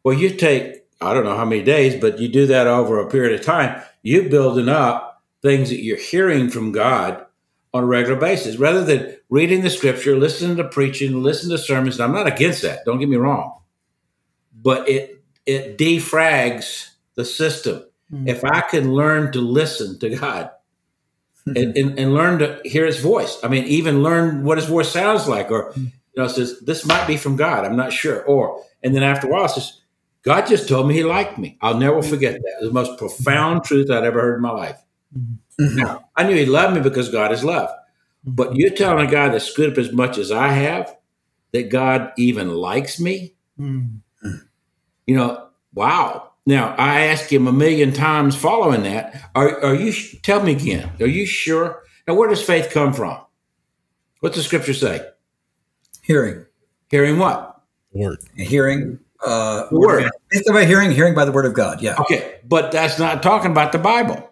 [0.04, 3.10] Well, you take I don't know how many days, but you do that over a
[3.10, 7.26] period of time, you're building up things that you're hearing from God
[7.74, 12.00] on a regular basis rather than reading the scripture, listening to preaching, listening to sermons.
[12.00, 13.60] I'm not against that, don't get me wrong.
[14.54, 17.86] But it it defrags the system.
[18.12, 18.30] Mm-hmm.
[18.30, 20.52] If I can learn to listen to God
[21.46, 24.90] and, and, and, learn to hear his voice, I mean, even learn what his voice
[24.90, 28.24] sounds like, or you know, says this might be from God, I'm not sure.
[28.24, 29.82] Or and then after a while, it says,
[30.26, 31.58] God just told me he liked me.
[31.62, 32.58] I'll never forget that.
[32.62, 34.82] the most profound truth I'd ever heard in my life.
[35.16, 35.78] Mm-hmm.
[35.78, 37.70] Now, I knew he loved me because God is love.
[38.24, 40.96] But you're telling a guy that's screwed up as much as I have
[41.52, 43.36] that God even likes me?
[43.60, 44.36] Mm-hmm.
[45.06, 46.32] You know, wow.
[46.48, 50.92] Now, I asked him a million times following that, are, are you, tell me again,
[51.00, 51.84] are you sure?
[52.08, 53.20] Now, where does faith come from?
[54.22, 55.08] What's the scripture say?
[56.02, 56.46] Hearing.
[56.90, 57.62] Hearing what?
[57.94, 58.20] Word.
[58.36, 60.10] Hearing uh, word.
[60.32, 61.82] It's about hearing, hearing by the word of God.
[61.82, 61.96] Yeah.
[62.00, 64.32] Okay, but that's not talking about the Bible.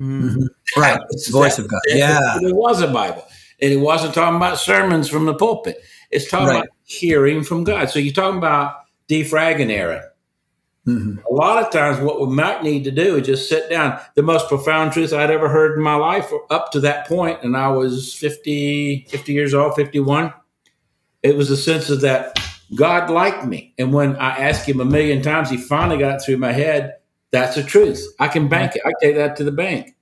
[0.00, 0.46] Mm-hmm.
[0.76, 1.00] Right.
[1.10, 1.80] It's the voice that, of God.
[1.88, 2.38] Yeah.
[2.42, 3.26] It was a Bible,
[3.60, 5.82] and it wasn't talking about sermons from the pulpit.
[6.12, 6.56] It's talking right.
[6.58, 7.90] about hearing from God.
[7.90, 8.76] So you're talking about
[9.08, 10.04] defragging Aaron.
[10.86, 11.26] Mm-hmm.
[11.26, 14.00] A lot of times, what we might need to do is just sit down.
[14.14, 17.56] The most profound truth I'd ever heard in my life up to that point, and
[17.56, 20.32] I was 50, 50 years old, 51,
[21.22, 22.38] it was a sense of that
[22.74, 23.74] God liked me.
[23.78, 26.94] And when I asked him a million times, he finally got it through my head.
[27.32, 28.04] That's the truth.
[28.18, 28.82] I can bank it.
[28.84, 29.94] I take that to the bank.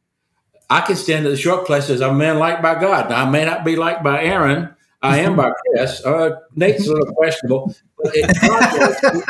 [0.70, 3.08] I can stand at the short place as I'm a man liked by God.
[3.10, 4.74] Now, I may not be liked by Aaron.
[5.00, 6.04] I am by Chris.
[6.04, 8.24] Uh, Nate's a little questionable, but it,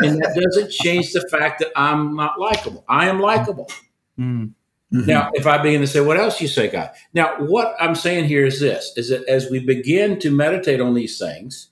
[0.02, 2.84] and that doesn't change the fact that I'm not likable.
[2.88, 3.70] I am likable.
[4.18, 4.52] Mm.
[4.92, 5.06] Mhm.
[5.06, 6.90] Now, if I begin to say, what else you say, God?
[7.12, 10.94] Now, what I'm saying here is this, is that as we begin to meditate on
[10.94, 11.68] these things,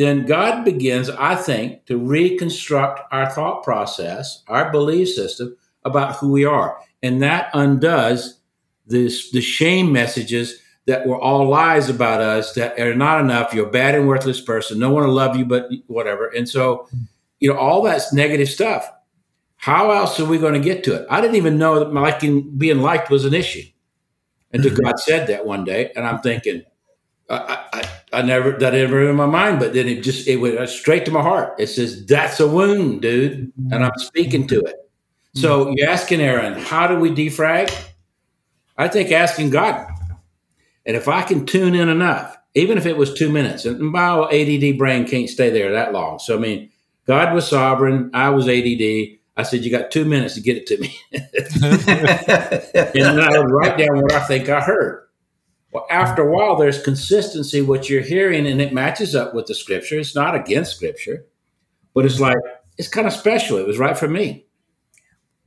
[0.00, 6.32] then God begins, I think, to reconstruct our thought process, our belief system about who
[6.32, 6.78] we are.
[7.02, 8.40] And that undoes
[8.86, 13.52] this, the shame messages that were all lies about us that are not enough.
[13.52, 14.78] You're a bad and worthless person.
[14.78, 16.28] No one will love you, but whatever.
[16.28, 16.88] And so,
[17.38, 18.90] you know, all that's negative stuff.
[19.56, 21.06] How else are we going to get to it?
[21.10, 23.68] I didn't even know that liking, being liked was an issue
[24.52, 24.82] until mm-hmm.
[24.82, 25.92] God said that one day.
[25.94, 26.62] And I'm thinking,
[27.28, 30.68] I, I, I never, that ever in my mind, but then it just, it went
[30.68, 31.54] straight to my heart.
[31.58, 33.52] It says, that's a wound, dude.
[33.70, 34.76] And I'm speaking to it.
[35.34, 37.72] So you're asking Aaron, how do we defrag?
[38.76, 39.86] I think asking God.
[40.84, 44.24] And if I can tune in enough, even if it was two minutes, and my
[44.24, 46.18] ADD brain can't stay there that long.
[46.18, 46.70] So, I mean,
[47.06, 48.10] God was sovereign.
[48.12, 49.18] I was ADD.
[49.36, 50.98] I said, you got two minutes to get it to me.
[51.12, 51.22] and
[52.92, 55.06] then I would write down what I think I heard.
[55.72, 59.54] Well, after a while, there's consistency what you're hearing, and it matches up with the
[59.54, 59.98] scripture.
[59.98, 61.26] It's not against scripture,
[61.94, 62.36] but it's like
[62.76, 63.56] it's kind of special.
[63.58, 64.46] It was right for me.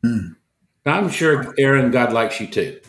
[0.03, 0.36] Now,
[0.86, 2.80] I'm sure Aaron, God likes you too,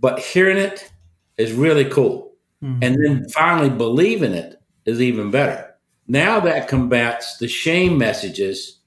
[0.00, 0.90] but hearing it
[1.36, 2.78] is really cool, Mhm.
[2.82, 4.56] and then finally believing it
[4.86, 5.74] is even better.
[6.08, 8.78] Now that combats the shame messages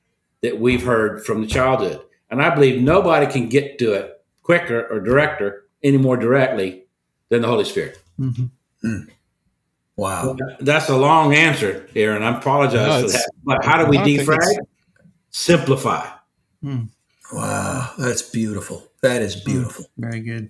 [0.42, 2.00] that we've heard from the childhood,
[2.32, 6.86] and I believe nobody can get to it quicker or directer any more directly
[7.30, 8.00] than the Holy Spirit.
[8.20, 8.50] Mhm.
[9.96, 10.36] wow.
[10.60, 12.24] That's a long answer, Aaron.
[12.24, 13.32] I apologize No, for that.
[13.44, 14.38] But how do we defrag?
[14.38, 14.58] it's-
[15.32, 16.08] Simplify.
[16.64, 16.90] Mm.
[17.32, 17.92] Wow.
[17.98, 18.88] That's beautiful.
[19.02, 19.46] That is mm.
[19.46, 19.86] beautiful.
[19.98, 20.50] Very good.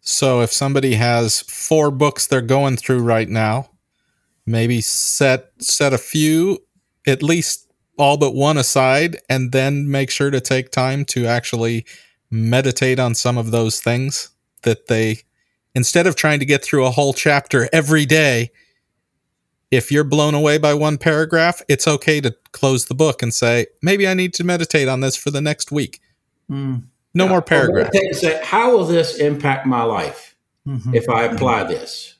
[0.00, 3.70] So if somebody has four books they're going through right now,
[4.46, 6.58] maybe set set a few,
[7.06, 11.84] at least all but one aside, and then make sure to take time to actually
[12.30, 14.30] meditate on some of those things
[14.62, 15.18] that they
[15.76, 18.50] instead of trying to get through a whole chapter every day,
[19.70, 23.66] if you're blown away by one paragraph, it's okay to close the book and say,
[23.82, 26.00] maybe I need to meditate on this for the next week.
[26.50, 26.84] Mm.
[27.14, 27.90] No more Or paragraphs.
[27.92, 30.34] meditate say, how will this impact my life
[30.66, 30.94] Mhm.
[30.94, 32.14] if I apply this?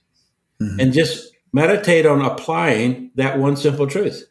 [0.61, 0.81] Mhm.
[0.83, 4.27] And just meditate on applying that one simple truth.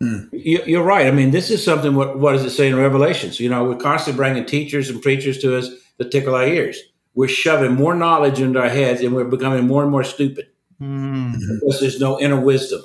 [0.00, 0.24] Hmm.
[0.32, 1.06] You, you're right.
[1.06, 1.94] I mean, this is something.
[1.94, 3.38] What, what does it say in Revelations?
[3.38, 5.68] You know, we're constantly bringing teachers and preachers to us
[5.98, 6.76] that tickle our ears.
[7.14, 10.46] We're shoving more knowledge into our heads, and we're becoming more and more stupid
[10.80, 11.34] Mm.
[11.60, 12.82] because there's no inner wisdom.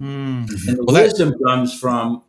[0.00, 0.48] Mm.
[0.68, 2.22] And the Well, that- wisdom comes from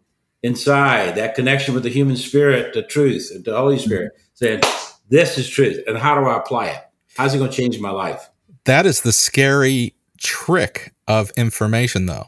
[0.44, 4.62] inside that connection with the human spirit, the truth, the Holy Spirit, saying,
[5.10, 5.84] This is truth.
[5.88, 6.82] And how do I apply it?
[7.16, 8.30] How's it going to change my life?
[8.66, 12.26] that is the scary trick of information though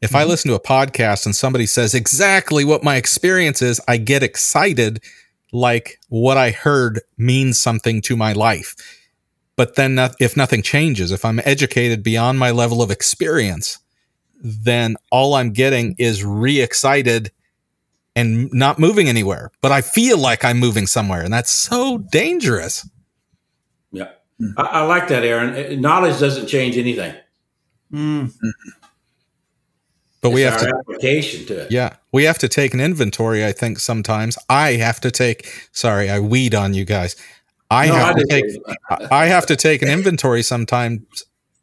[0.00, 3.96] if i listen to a podcast and somebody says exactly what my experience is i
[3.96, 5.02] get excited
[5.52, 8.74] like what i heard means something to my life
[9.56, 13.78] but then if nothing changes if i'm educated beyond my level of experience
[14.42, 17.30] then all i'm getting is re-excited
[18.16, 22.88] and not moving anywhere but i feel like i'm moving somewhere and that's so dangerous
[23.92, 24.08] Yeah.
[24.56, 25.80] I, I like that, Aaron.
[25.80, 27.14] Knowledge doesn't change anything.
[27.92, 28.32] Mm.
[30.20, 31.70] But we It's have to application to it.
[31.72, 33.44] Yeah, we have to take an inventory.
[33.44, 35.68] I think sometimes I have to take.
[35.72, 37.16] Sorry, I weed on you guys.
[37.70, 38.44] I No, have I to take.
[39.10, 41.00] I have to take an inventory sometimes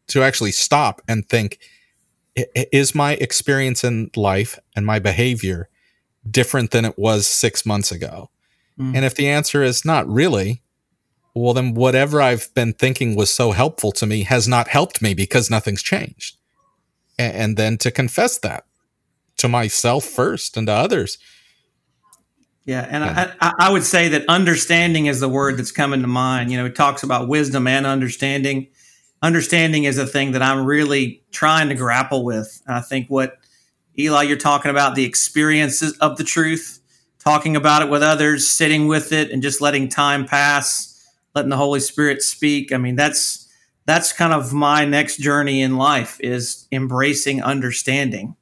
[0.08, 1.60] to actually stop and think:
[2.38, 5.70] i- i- Is my experience in life and my behavior
[6.30, 8.30] different than it was six months ago?
[8.80, 8.96] Mm.
[8.96, 10.62] And if the answer is not really,
[11.36, 15.14] well, then whatever I've been thinking was so helpful to me has not helped me
[15.14, 16.37] because nothing's changed.
[17.20, 18.66] A- And then to confess that
[19.38, 21.18] to myself first and to others.
[22.66, 26.08] Yeah, and I, I, I would say that understanding is the word that's coming to
[26.08, 26.52] mind.
[26.52, 28.68] You know, it talks about wisdom and understanding.
[29.22, 32.62] Understanding is a thing that I'm really trying to grapple with.
[32.68, 33.38] And I think what
[33.98, 36.82] Eli, you're talking about the experiences of the truth,
[37.20, 41.58] talking about it with others, sitting with it, and just letting time pass, letting the
[41.58, 42.74] Holy Spirit speak.
[42.74, 43.47] I mean, that's
[43.88, 48.36] that's kind of my next journey in life is embracing understanding.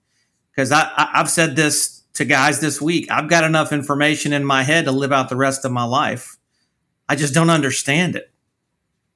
[0.50, 3.10] Because I, I, I've said this to guys this week.
[3.12, 6.36] I've got enough information in my head to live out the rest of my life.
[7.08, 8.32] I just don't understand it.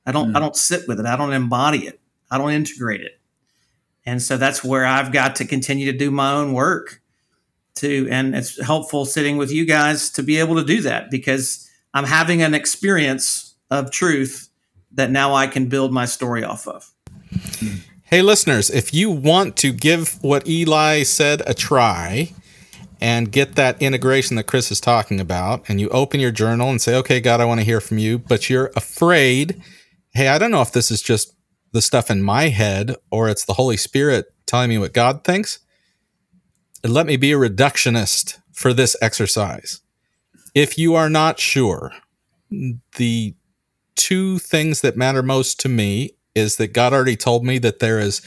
[0.05, 0.29] I don't.
[0.29, 0.37] Hmm.
[0.37, 1.05] I don't sit with it.
[1.07, 1.99] I don't embody it.
[2.29, 3.19] I don't integrate it.
[4.05, 7.01] And so that's where I've got to continue to do my own work.
[7.77, 11.67] To and it's helpful sitting with you guys to be able to do that because
[11.93, 14.48] I'm having an experience of truth
[14.91, 16.91] that now I can build my story off of.
[18.03, 22.33] Hey, listeners, if you want to give what Eli said a try
[22.99, 26.81] and get that integration that Chris is talking about, and you open your journal and
[26.81, 29.61] say, okay, God, I want to hear from you, but you're afraid,
[30.13, 31.35] hey, I don't know if this is just
[31.71, 35.59] the stuff in my head or it's the Holy Spirit telling me what God thinks.
[36.83, 39.81] Let me be a reductionist for this exercise.
[40.55, 41.91] If you are not sure,
[42.97, 43.35] the
[43.99, 47.99] two things that matter most to me is that God already told me that there
[47.99, 48.21] is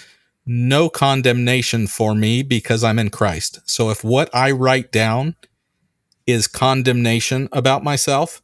[0.44, 3.60] no condemnation for me because I'm in Christ.
[3.64, 5.34] So if what I write down
[6.26, 8.42] is condemnation about myself,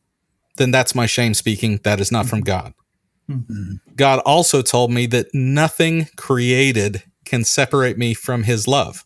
[0.56, 1.80] then that's my shame speaking.
[1.84, 2.72] That is not from God.
[3.28, 3.74] Mm-hmm.
[3.94, 9.04] God also told me that nothing created can separate me from his love.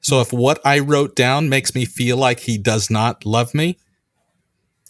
[0.00, 3.78] So if what I wrote down makes me feel like he does not love me,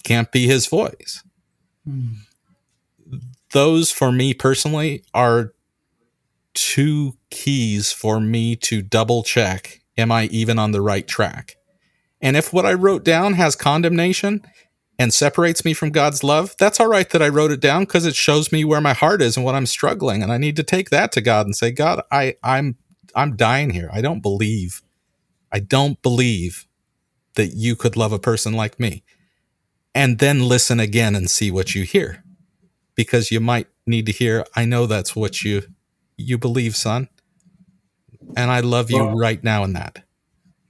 [0.03, 1.23] can't be his voice.
[1.89, 2.17] Mm.
[3.55, 5.55] Those for me personally are
[6.55, 11.55] two keys for me to double check am I even on the right track?
[12.21, 14.43] And if what I wrote down has condemnation
[14.99, 18.07] and separates me from God's love, that's all right that I wrote it down because
[18.07, 20.21] it shows me where my heart is and what I'm struggling.
[20.21, 22.77] And I need to take that to God and say, God, I, I'm
[23.15, 23.89] I'm dying here.
[23.93, 24.83] I don't believe.
[25.53, 26.67] I don't believe
[27.35, 29.05] that you could love a person like me.
[29.95, 32.24] And then listen again and see what you hear.
[32.95, 35.63] Because you might need to hear, I know that's what you
[36.17, 37.09] you believe, son.
[38.37, 40.03] And I love you well, right now in that.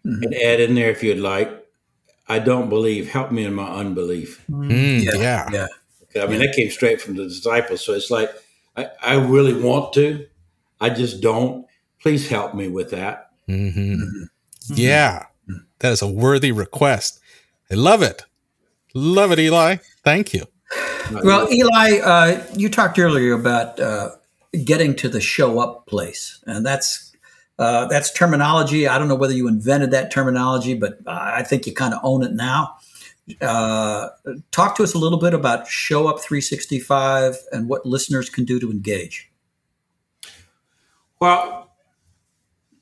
[0.05, 1.51] And add in there if you'd like,
[2.29, 3.11] I don't believe.
[3.11, 4.43] Help me in my unbelief.
[4.51, 5.49] Mm, yeah.
[5.51, 5.67] yeah.
[6.15, 6.23] yeah.
[6.23, 7.85] I mean, that came straight from the disciples.
[7.85, 8.31] So it's like,
[8.77, 10.27] I, I really want to.
[10.81, 11.67] I just don't.
[12.01, 13.31] Please help me with that.
[13.49, 13.95] Mm-hmm.
[13.95, 14.75] Mm-hmm.
[14.75, 15.27] Yeah.
[15.81, 17.21] That is a worthy request.
[17.71, 18.23] I love it.
[18.95, 19.77] Love it, Eli.
[20.03, 20.47] Thank you.
[21.11, 24.11] Well, Eli, uh, you talked earlier about uh,
[24.65, 27.13] getting to the show up place, and that's
[27.59, 28.89] uh, that's terminology.
[28.89, 32.23] I don't know whether you invented that terminology, but I think you kind of own
[32.23, 32.77] it now.
[33.41, 34.09] Uh,
[34.51, 38.61] talk to us a little bit about Show Up 365 and what listeners can do
[38.61, 39.31] to engage.
[41.21, 41.64] Well,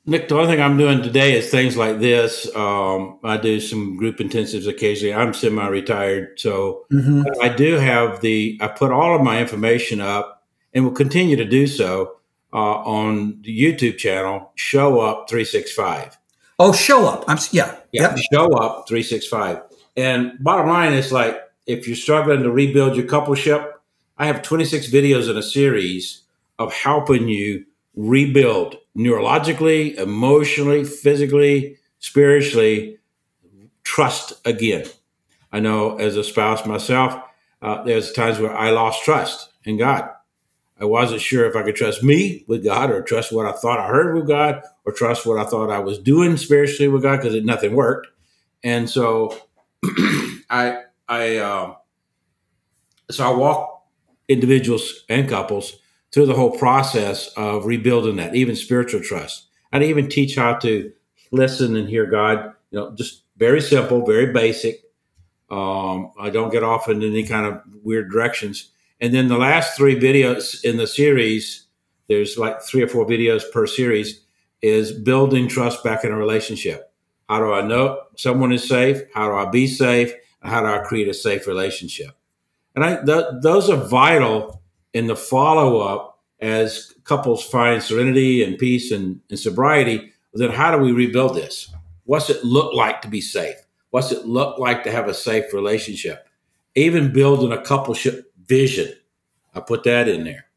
[0.05, 2.53] Nick, the only thing I'm doing today is things like this.
[2.55, 5.13] Um, I do some group intensives occasionally.
[5.13, 7.23] I'm semi-retired, so mm-hmm.
[7.41, 8.57] I do have the.
[8.61, 10.43] I put all of my information up,
[10.73, 12.17] and will continue to do so
[12.51, 16.17] uh, on the YouTube channel, Show Up 365.
[16.59, 17.23] Oh, Show Up.
[17.29, 17.77] I'm yeah.
[17.93, 18.17] Yeah, yep.
[18.31, 19.61] Show Up 365.
[19.95, 23.71] And bottom line is like if you're struggling to rebuild your coupleship,
[24.17, 26.23] I have 26 videos in a series
[26.59, 27.65] of helping you
[27.95, 32.97] rebuild neurologically, emotionally, physically, spiritually,
[33.83, 34.85] trust again.
[35.51, 37.21] I know as a spouse myself,
[37.61, 40.09] uh, there's times where I lost trust in God.
[40.79, 43.79] I wasn't sure if I could trust me with God or trust what I thought
[43.79, 47.21] I heard with God or trust what I thought I was doing spiritually with God
[47.21, 48.07] because nothing worked.
[48.63, 49.37] And so
[50.49, 51.75] I, I, uh,
[53.11, 53.83] so I walk
[54.27, 55.77] individuals and couples
[56.13, 59.47] through the whole process of rebuilding that, even spiritual trust.
[59.71, 60.91] I even teach how to
[61.31, 64.83] listen and hear God, you know, just very simple, very basic.
[65.49, 68.69] Um, I don't get off in any kind of weird directions.
[69.01, 71.65] And then the last three videos in the series,
[72.07, 74.23] there's like three or four videos per series,
[74.61, 76.91] is building trust back in a relationship.
[77.27, 79.01] How do I know someone is safe?
[79.13, 80.13] How do I be safe?
[80.41, 82.11] How do I create a safe relationship?
[82.75, 84.62] And I, th- those are vital
[84.93, 90.11] in the follow up as couples find serenity and peace and, and sobriety.
[90.33, 91.73] Then how do we rebuild this?
[92.05, 93.55] What's it look like to be safe?
[93.91, 96.27] What's it look like to have a safe relationship?
[96.75, 98.91] Even building a coupleship vision.
[99.53, 100.47] I put that in there.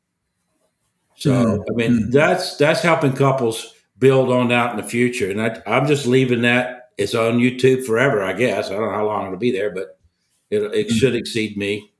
[1.17, 1.65] So mm.
[1.71, 2.13] I mean mm.
[2.13, 5.31] that's that's helping couples build on that in the future.
[5.31, 6.91] And I, I'm just leaving that.
[6.99, 8.71] It's on YouTube forever, I guess.
[8.71, 9.99] I don't know how long it'll be there, but
[10.51, 10.93] it, it mm.
[10.93, 11.93] should exceed me.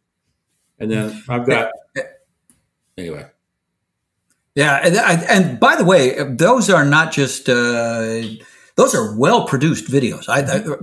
[0.79, 1.71] And then I've got
[2.97, 3.27] anyway.
[4.55, 8.23] Yeah, and, and by the way, those are not just uh,
[8.77, 10.29] those are well produced videos.
[10.29, 10.77] I, I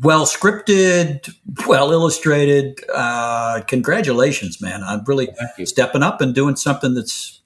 [0.00, 1.28] well scripted,
[1.66, 2.80] well illustrated.
[2.94, 4.84] Uh, congratulations, man!
[4.84, 5.28] I'm really
[5.64, 7.42] stepping up and doing something that's,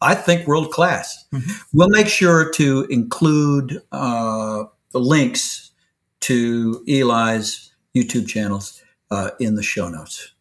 [0.00, 1.24] I think, world class.
[1.32, 1.50] Mm-hmm.
[1.72, 5.72] We'll make sure to include uh, the links
[6.20, 8.80] to Eli's YouTube channels
[9.10, 10.32] uh, in the show notes.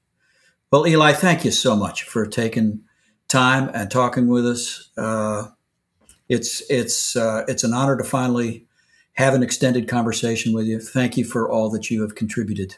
[0.72, 2.83] Well, Eli, thank you so much for taking
[3.34, 4.90] time and talking with us.
[4.96, 5.48] Uh,
[6.30, 8.66] it's it's uh, it's an honor to finally
[9.14, 10.80] have an extended conversation with you.
[10.80, 12.78] Thank you for all that you have contributed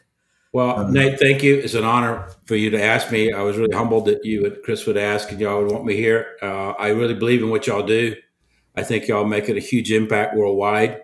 [0.51, 1.55] Well, Nate, thank you.
[1.55, 3.31] It's an honor for you to ask me.
[3.31, 5.95] I was really humbled that you would, Chris would ask and y'all would want me
[5.95, 6.37] here.
[6.41, 8.15] Uh, I really believe in what y'all do.
[8.75, 11.01] I think y'all make it a huge impact worldwide.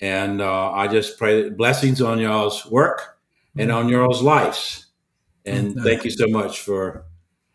[0.00, 3.18] And uh, I just pray that blessings on y'all's work
[3.58, 4.86] and on y'all's lives.
[5.44, 7.04] And thank you so much for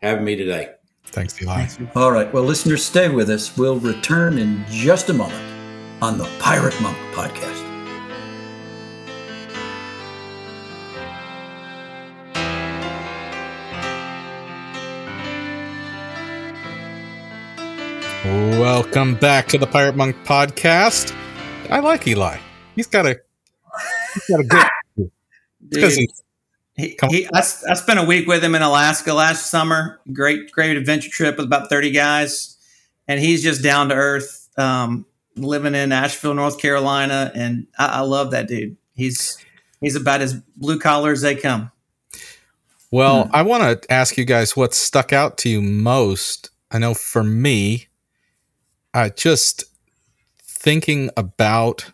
[0.00, 0.75] having me today.
[1.06, 1.66] Thanks, Eli.
[1.94, 2.32] All right.
[2.32, 3.56] Well, listeners, stay with us.
[3.56, 5.42] We'll return in just a moment
[6.02, 7.62] on the Pirate Monk podcast.
[18.24, 21.14] Welcome back to the Pirate Monk podcast.
[21.70, 22.38] I like Eli.
[22.74, 23.20] He's got a
[24.14, 25.10] he's got a good
[25.68, 26.10] because Dude,
[26.76, 29.50] he, he, come- he, I, s- I spent a week with him in Alaska last
[29.50, 30.00] summer.
[30.12, 32.56] Great, great adventure trip with about 30 guys.
[33.08, 35.06] And he's just down to earth, um,
[35.36, 37.30] living in Asheville, North Carolina.
[37.34, 38.76] And I, I love that dude.
[38.94, 39.38] He's
[39.80, 41.70] he's about as blue collar as they come.
[42.90, 46.50] Well, I want to ask you guys what stuck out to you most.
[46.70, 47.86] I know for me,
[48.94, 49.64] I just
[50.42, 51.92] thinking about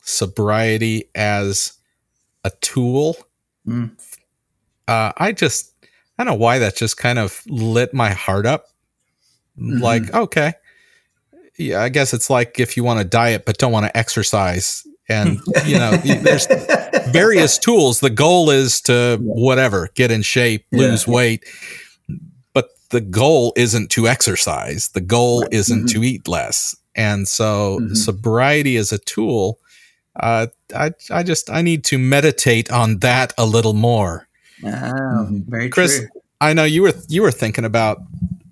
[0.00, 1.74] sobriety as
[2.42, 3.16] a tool.
[3.66, 3.90] Mm.
[4.86, 5.72] Uh, I just,
[6.18, 8.66] I don't know why that just kind of lit my heart up.
[9.56, 10.54] Like, okay.
[11.56, 14.86] Yeah, I guess it's like if you want to diet but don't want to exercise.
[15.08, 16.46] And, you know, there's
[17.08, 18.00] various tools.
[18.00, 20.78] The goal is to whatever, get in shape, Yeah.
[20.88, 21.44] lose weight.
[22.52, 24.88] But the goal isn't to exercise.
[24.88, 26.74] The goal isn't to eat less.
[26.96, 27.96] And so Mhm.
[27.96, 29.58] sobriety is a tool.
[30.20, 34.26] Uh, I I just I need to meditate on that a little more.
[34.64, 35.44] Oh, Mhm.
[35.48, 36.08] very Chris, true.
[36.40, 37.98] I know you were you were thinking about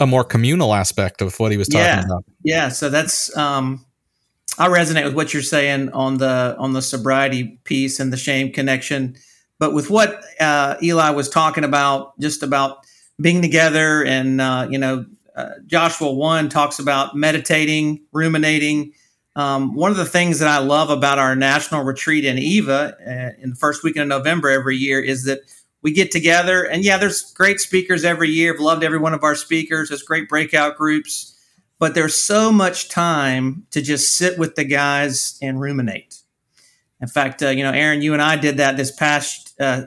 [0.00, 2.04] a more communal aspect of what he was talking Yeah.
[2.04, 2.24] about.
[2.42, 3.84] Yeah, so that's um
[4.58, 8.52] I resonate with what you're saying on the on the sobriety piece and the shame
[8.52, 9.16] connection.
[9.58, 12.78] But with what uh, Eli was talking about, just about
[13.20, 15.04] being together, and uh, you know,
[15.36, 18.92] uh, Joshua one talks about meditating, ruminating.
[19.34, 23.42] Um, one of the things that I love about our national retreat in Eva uh,
[23.42, 25.40] in the first weekend of November every year is that
[25.80, 28.54] we get together, and yeah, there's great speakers every year.
[28.54, 29.88] I've loved every one of our speakers.
[29.88, 31.32] There's great breakout groups
[31.82, 36.20] but there's so much time to just sit with the guys and ruminate.
[37.00, 39.86] In fact, uh, you know, Aaron, you and I did that this past uh,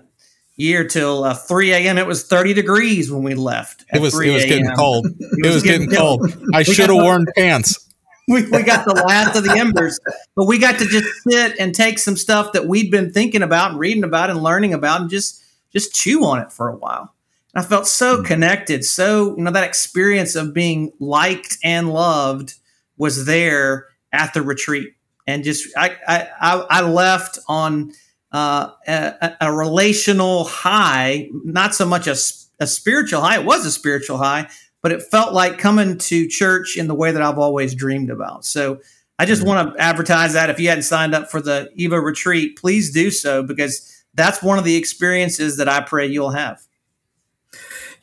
[0.57, 1.97] year till uh, 3 a.m.
[1.97, 3.85] It was 30 degrees when we left.
[3.93, 5.07] It was it was getting cold.
[5.37, 6.37] It was getting cold.
[6.53, 7.89] I should have worn pants.
[8.27, 9.99] We, we got the last of the embers,
[10.35, 13.71] but we got to just sit and take some stuff that we'd been thinking about
[13.71, 17.13] and reading about and learning about and just just chew on it for a while.
[17.53, 18.83] And I felt so connected.
[18.83, 22.55] So, you know, that experience of being liked and loved
[22.97, 24.93] was there at the retreat.
[25.27, 27.91] And just, I, I, I I left on
[28.31, 32.15] uh, a, a relational high, not so much a,
[32.59, 33.39] a spiritual high.
[33.39, 34.49] It was a spiritual high,
[34.85, 38.45] but it felt like coming to church in the way that I've always dreamed about.
[38.45, 38.79] So
[39.17, 42.55] I just want to advertise that if you hadn't signed up for the Eva retreat,
[42.55, 46.61] please do so because that's one of the experiences that I pray you'll have.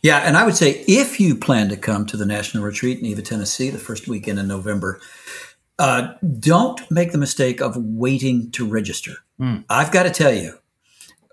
[0.03, 3.07] Yeah, and I would say if you plan to come to the National Retreat in
[3.07, 5.01] Eva, Tennessee, the first weekend in November,
[5.79, 9.19] uh, don't make the mistake of waiting to register.
[9.39, 9.63] Mm.
[9.71, 10.59] I've got to tell you,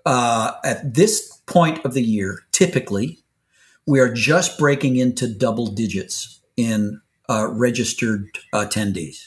[0.06, 3.18] uh, at this point of the year, typically,
[3.90, 9.26] we are just breaking into double digits in uh, registered attendees.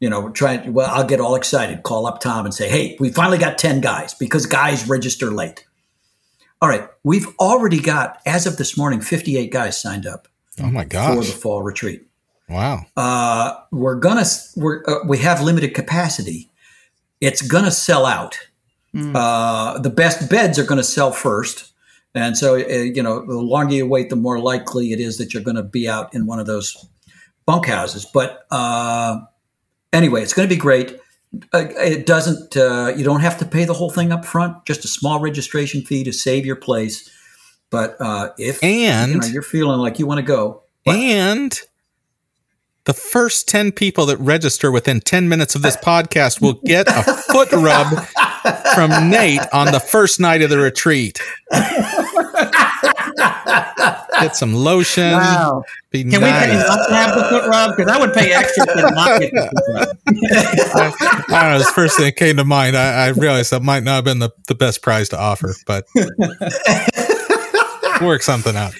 [0.00, 0.72] You know, trying.
[0.72, 3.80] Well, I'll get all excited, call up Tom, and say, "Hey, we finally got ten
[3.80, 5.64] guys because guys register late."
[6.60, 10.26] All right, we've already got, as of this morning, 58 guys signed up
[10.58, 11.18] Oh my god!
[11.18, 12.06] for the fall retreat.
[12.48, 12.86] Wow.
[12.96, 14.24] Uh, we're gonna,
[14.56, 16.50] we're, uh, we have limited capacity.
[17.20, 18.38] It's gonna sell out.
[18.94, 19.12] Mm.
[19.14, 21.72] Uh, the best beds are gonna sell first,
[22.18, 25.34] and so uh, you know, the longer you wait, the more likely it is that
[25.34, 26.86] you're gonna be out in one of those
[27.46, 28.06] bunkhouses.
[28.12, 29.20] But uh,
[29.92, 30.98] anyway, it's gonna be great.
[31.52, 32.56] Uh, it doesn't.
[32.56, 34.64] Uh, you don't have to pay the whole thing up front.
[34.64, 37.10] Just a small registration fee to save your place.
[37.70, 41.60] But uh, if And you know, you're feeling like you want to go, and
[42.86, 47.02] the first 10 people that register within 10 minutes of this podcast will get a
[47.02, 47.88] foot rub
[48.74, 51.20] from Nate on the first night of the retreat.
[54.20, 55.12] Get some lotion.
[55.12, 55.62] Wow.
[55.90, 56.68] Be Can we pay nice.
[56.68, 57.76] not to have the foot rub?
[57.76, 59.88] Because I would pay extra to not get the foot rub.
[60.08, 61.56] I, I don't know.
[61.56, 62.76] It's the first thing that came to mind.
[62.76, 65.86] I, I realized that might not have been the, the best prize to offer, but
[68.00, 68.74] work something out.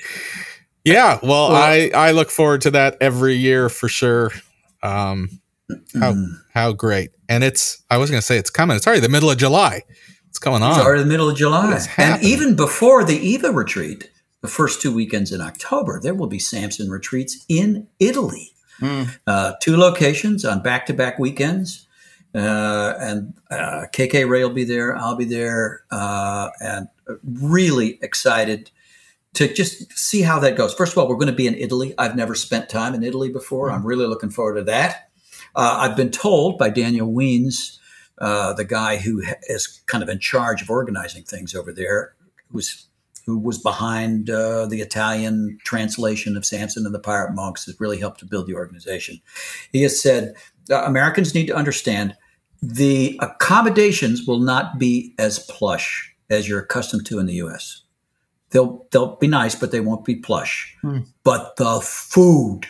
[0.85, 1.19] Yeah.
[1.23, 4.31] Well, I, I look forward to that every year for sure.
[4.83, 5.41] Um,
[5.99, 6.15] how,
[6.55, 7.11] how great.
[7.29, 8.77] And it's, I was going to say it's coming.
[8.77, 9.83] It's already the middle of July.
[10.29, 10.75] It's going on?
[10.75, 11.81] Started in the middle of July.
[11.97, 14.11] And even before the EVA retreat,
[14.47, 18.53] the first two weekends in October, there will be Samson retreats in Italy.
[19.27, 21.89] Uh, two locations on back to back weekends.
[22.33, 24.97] Uh, and uh, KK Ray will be there.
[24.97, 25.85] I'll be there.
[25.91, 26.89] Uh, and
[27.25, 28.71] really excited
[29.35, 30.75] to just see how that goes.
[30.75, 31.93] First of all, we're going to be in Italy.
[31.99, 33.73] I've never spent time in Italy before.
[33.73, 35.11] I'm really looking forward to that.
[35.57, 37.79] Uh, I've been told by Daniel Weens,
[38.19, 42.15] uh, the guy who is kind of in charge of organizing things over there,
[42.53, 42.87] who's
[43.27, 47.99] who was behind uh, the Italian translation of Samson and the Pirate Monks, has really
[47.99, 49.21] helped to build the organization.
[49.73, 50.35] He has said
[50.71, 52.17] uh, Americans need to understand
[52.63, 57.83] the accommodations will not be as plush as you're accustomed to in the U.S.
[58.51, 60.77] They'll they'll be nice, but they won't be plush.
[61.25, 62.67] But the food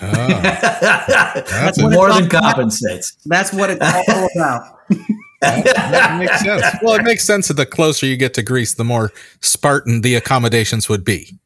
[0.00, 2.42] Ah, That's more than it's all about.
[2.54, 3.16] compensates.
[3.24, 4.78] That's what it's all about.
[5.40, 6.64] that makes sense.
[6.82, 10.14] Well, it makes sense that the closer you get to Greece, the more Spartan the
[10.14, 11.38] accommodations would be.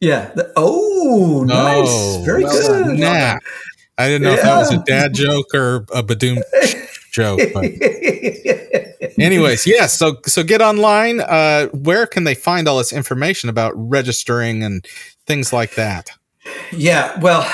[0.00, 0.30] Yeah.
[0.34, 1.86] The- oh, nice.
[1.88, 2.98] Oh, Very well good.
[2.98, 3.38] Nah.
[3.98, 6.40] I didn't know if that was a dad joke or a Badoom
[7.12, 7.40] joke.
[7.52, 7.64] But
[9.18, 9.98] anyways, yes.
[9.98, 11.20] so so get online.
[11.20, 14.86] Uh, where can they find all this information about registering and
[15.26, 16.10] things like that?
[16.70, 17.50] Yeah, well,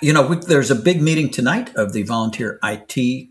[0.00, 3.28] you know, we, there's a big meeting tonight of the volunteer IT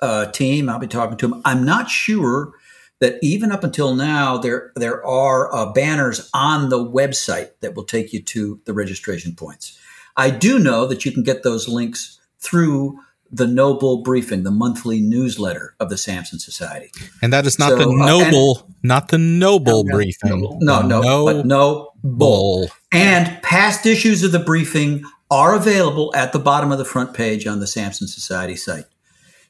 [0.00, 0.68] uh, team.
[0.68, 1.42] I'll be talking to them.
[1.44, 2.52] I'm not sure
[3.00, 7.84] that even up until now there there are uh, banners on the website that will
[7.84, 9.78] take you to the registration points.
[10.16, 12.98] I do know that you can get those links through
[13.30, 16.90] the Noble Briefing, the monthly newsletter of the Samson Society.
[17.22, 20.58] And that is not So, the uh, noble, not the noble No, no, briefing.
[20.60, 22.66] No, no, no but no bull.
[22.66, 22.70] bull.
[22.90, 27.46] And past issues of the briefing are available at the bottom of the front page
[27.46, 28.86] on the Samson Society site.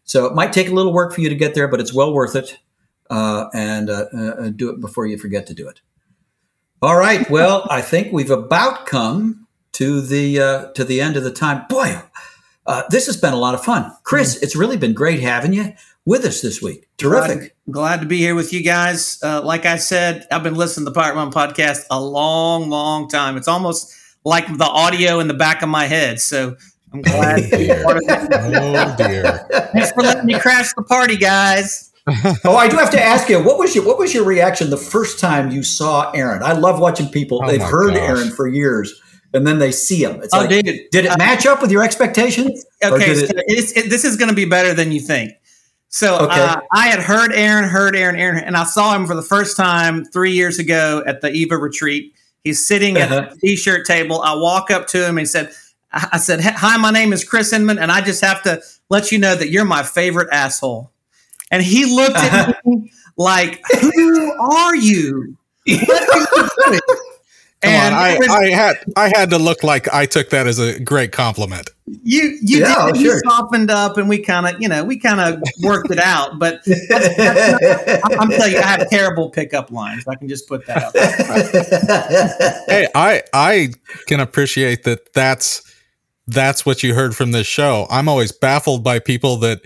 [0.09, 2.13] So it might take a little work for you to get there, but it's well
[2.13, 2.59] worth it.
[3.11, 5.81] Uh, and uh, uh, do it before you forget to do it.
[6.83, 7.29] All right.
[7.31, 11.65] Well, I think we've about come to the uh, to the end of the time.
[11.69, 12.01] Boy,
[12.67, 14.37] uh, this has been a lot of fun, Chris.
[14.43, 15.73] It's really been great having you
[16.05, 16.89] with us this week.
[16.99, 17.57] Terrific.
[17.71, 19.19] Glad, glad to be here with you guys.
[19.23, 23.09] Uh, like I said, I've been listening to the Pirate Monk podcast a long, long
[23.09, 23.37] time.
[23.37, 23.95] It's almost
[24.25, 26.21] like the audio in the back of my head.
[26.21, 26.57] So
[26.93, 27.85] I'm glad to be dear.
[27.87, 28.55] it.
[28.57, 29.47] Oh dear.
[29.73, 31.93] Thanks for letting me crash the party, guys.
[32.45, 34.77] Oh, I do have to ask you, what was your what was your reaction the
[34.79, 36.43] first time you saw Aaron?
[36.43, 37.41] I love watching people.
[37.45, 38.03] Oh they've heard gosh.
[38.03, 38.99] Aaron for years,
[39.35, 40.23] and then they see him.
[40.23, 40.65] It's Oh, like, dude.
[40.91, 42.65] did it match up with your expectations?
[42.83, 45.33] Okay, did so it- it's, it, this is going to be better than you think.
[45.91, 46.41] So Okay.
[46.41, 49.57] uh, I had heard Aaron, heard Aaron, Aaron, and I saw him for the first
[49.57, 52.13] time three years ago at the Eva retreat.
[52.45, 53.15] He's sitting Uh-huh.
[53.15, 54.21] at the t-shirt table.
[54.23, 55.51] I walk up to him and he said,
[55.93, 58.61] I I said, hi, my name is Chris Inman, and I just have to
[58.91, 60.91] let you know that you're my favorite asshole.
[61.51, 62.53] And he looked Uh-huh.
[62.57, 65.37] at me like, who are you?
[65.67, 66.27] What are you
[66.67, 66.81] doing?
[67.61, 70.61] Come on, I, was- I had I had to look like I took that as
[70.61, 71.71] a great compliment.
[72.05, 72.97] you you Yeah, did.
[73.03, 73.15] sure.
[73.15, 76.39] You softened up, and we kind of, you know, we kind of worked it out.
[76.39, 80.07] But I'm, I'm telling you, I have terrible pickup lines.
[80.07, 80.93] I can just put that out.
[80.93, 82.65] There.
[82.69, 83.71] Hey, I I
[84.07, 85.13] can appreciate that.
[85.15, 85.63] That's
[86.29, 87.87] that's what you heard from this show.
[87.91, 89.61] I'm always baffled by people that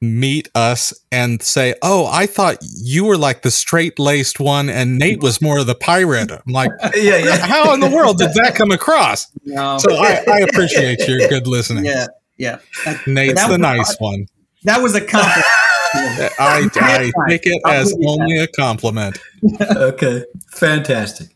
[0.00, 4.98] meet us and say, "Oh, I thought you were like the straight laced one, and
[4.98, 7.36] Nate was more of the pirate." I'm like, yeah, yeah.
[7.38, 9.26] how in the world did that come across?
[9.46, 11.84] No, So I, I appreciate your good listening.
[11.86, 12.58] yeah, yeah.
[12.84, 14.26] That, Nate's That the was- nice one.
[14.64, 15.44] that was a compliment.
[15.96, 18.06] I, I take it I'll as give that.
[18.08, 19.16] only a compliment.
[19.60, 21.28] okay, fantastic.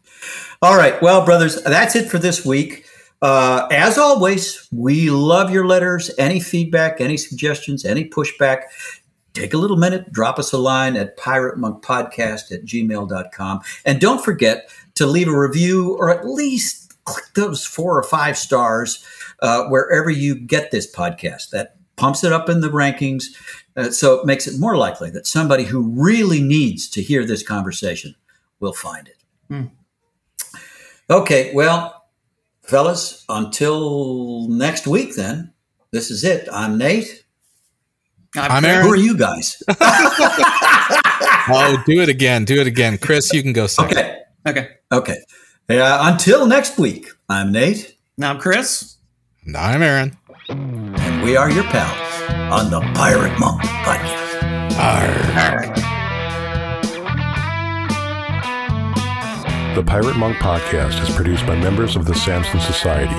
[0.61, 2.85] All right, well, brothers, that's it for this week.
[3.21, 8.63] Uh, as always, we love your letters, any feedback, any suggestions, any pushback.
[9.35, 13.61] Take a little minute, drop us a line at piratemonkpodcast at gmail.com.
[13.85, 18.37] And don't forget to leave a review or at least click those four or five
[18.37, 19.05] stars
[19.41, 21.51] uh, wherever you get this podcast.
[21.51, 23.25] That pumps it up in the rankings.
[23.77, 27.43] Uh, so it makes it more likely that somebody who really needs to hear this
[27.43, 28.15] conversation
[28.61, 29.17] will find it.
[29.49, 29.65] Hmm.
[31.11, 31.98] Okay, well,
[32.69, 35.53] fellas, until next week, then,
[35.91, 36.49] this is it.
[36.53, 37.25] I'm Nate.
[38.37, 38.87] I'm Who Aaron.
[38.89, 39.63] are you guys?
[41.51, 42.45] Oh, do it again.
[42.45, 42.99] Do it again.
[42.99, 43.97] Chris, you can go second.
[43.97, 44.69] okay, Okay.
[44.93, 45.17] okay.
[45.71, 48.99] Uh, until next week, I'm Nate, Now I'm Chris.
[49.47, 50.17] And I'm Aaron.
[50.51, 54.75] and we are your pals on the Pirate Monk Podcast.
[54.79, 55.88] Arr.
[59.79, 63.15] The Pirate Monk Podcast is produced by members of the Samson Society.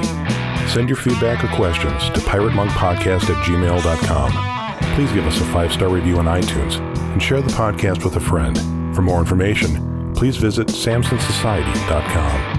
[0.67, 4.93] Send your feedback or questions to piratemonkpodcast at gmail.com.
[4.93, 6.79] Please give us a five star review on iTunes
[7.13, 8.57] and share the podcast with a friend.
[8.93, 12.58] For more information, please visit samsonsociety.com.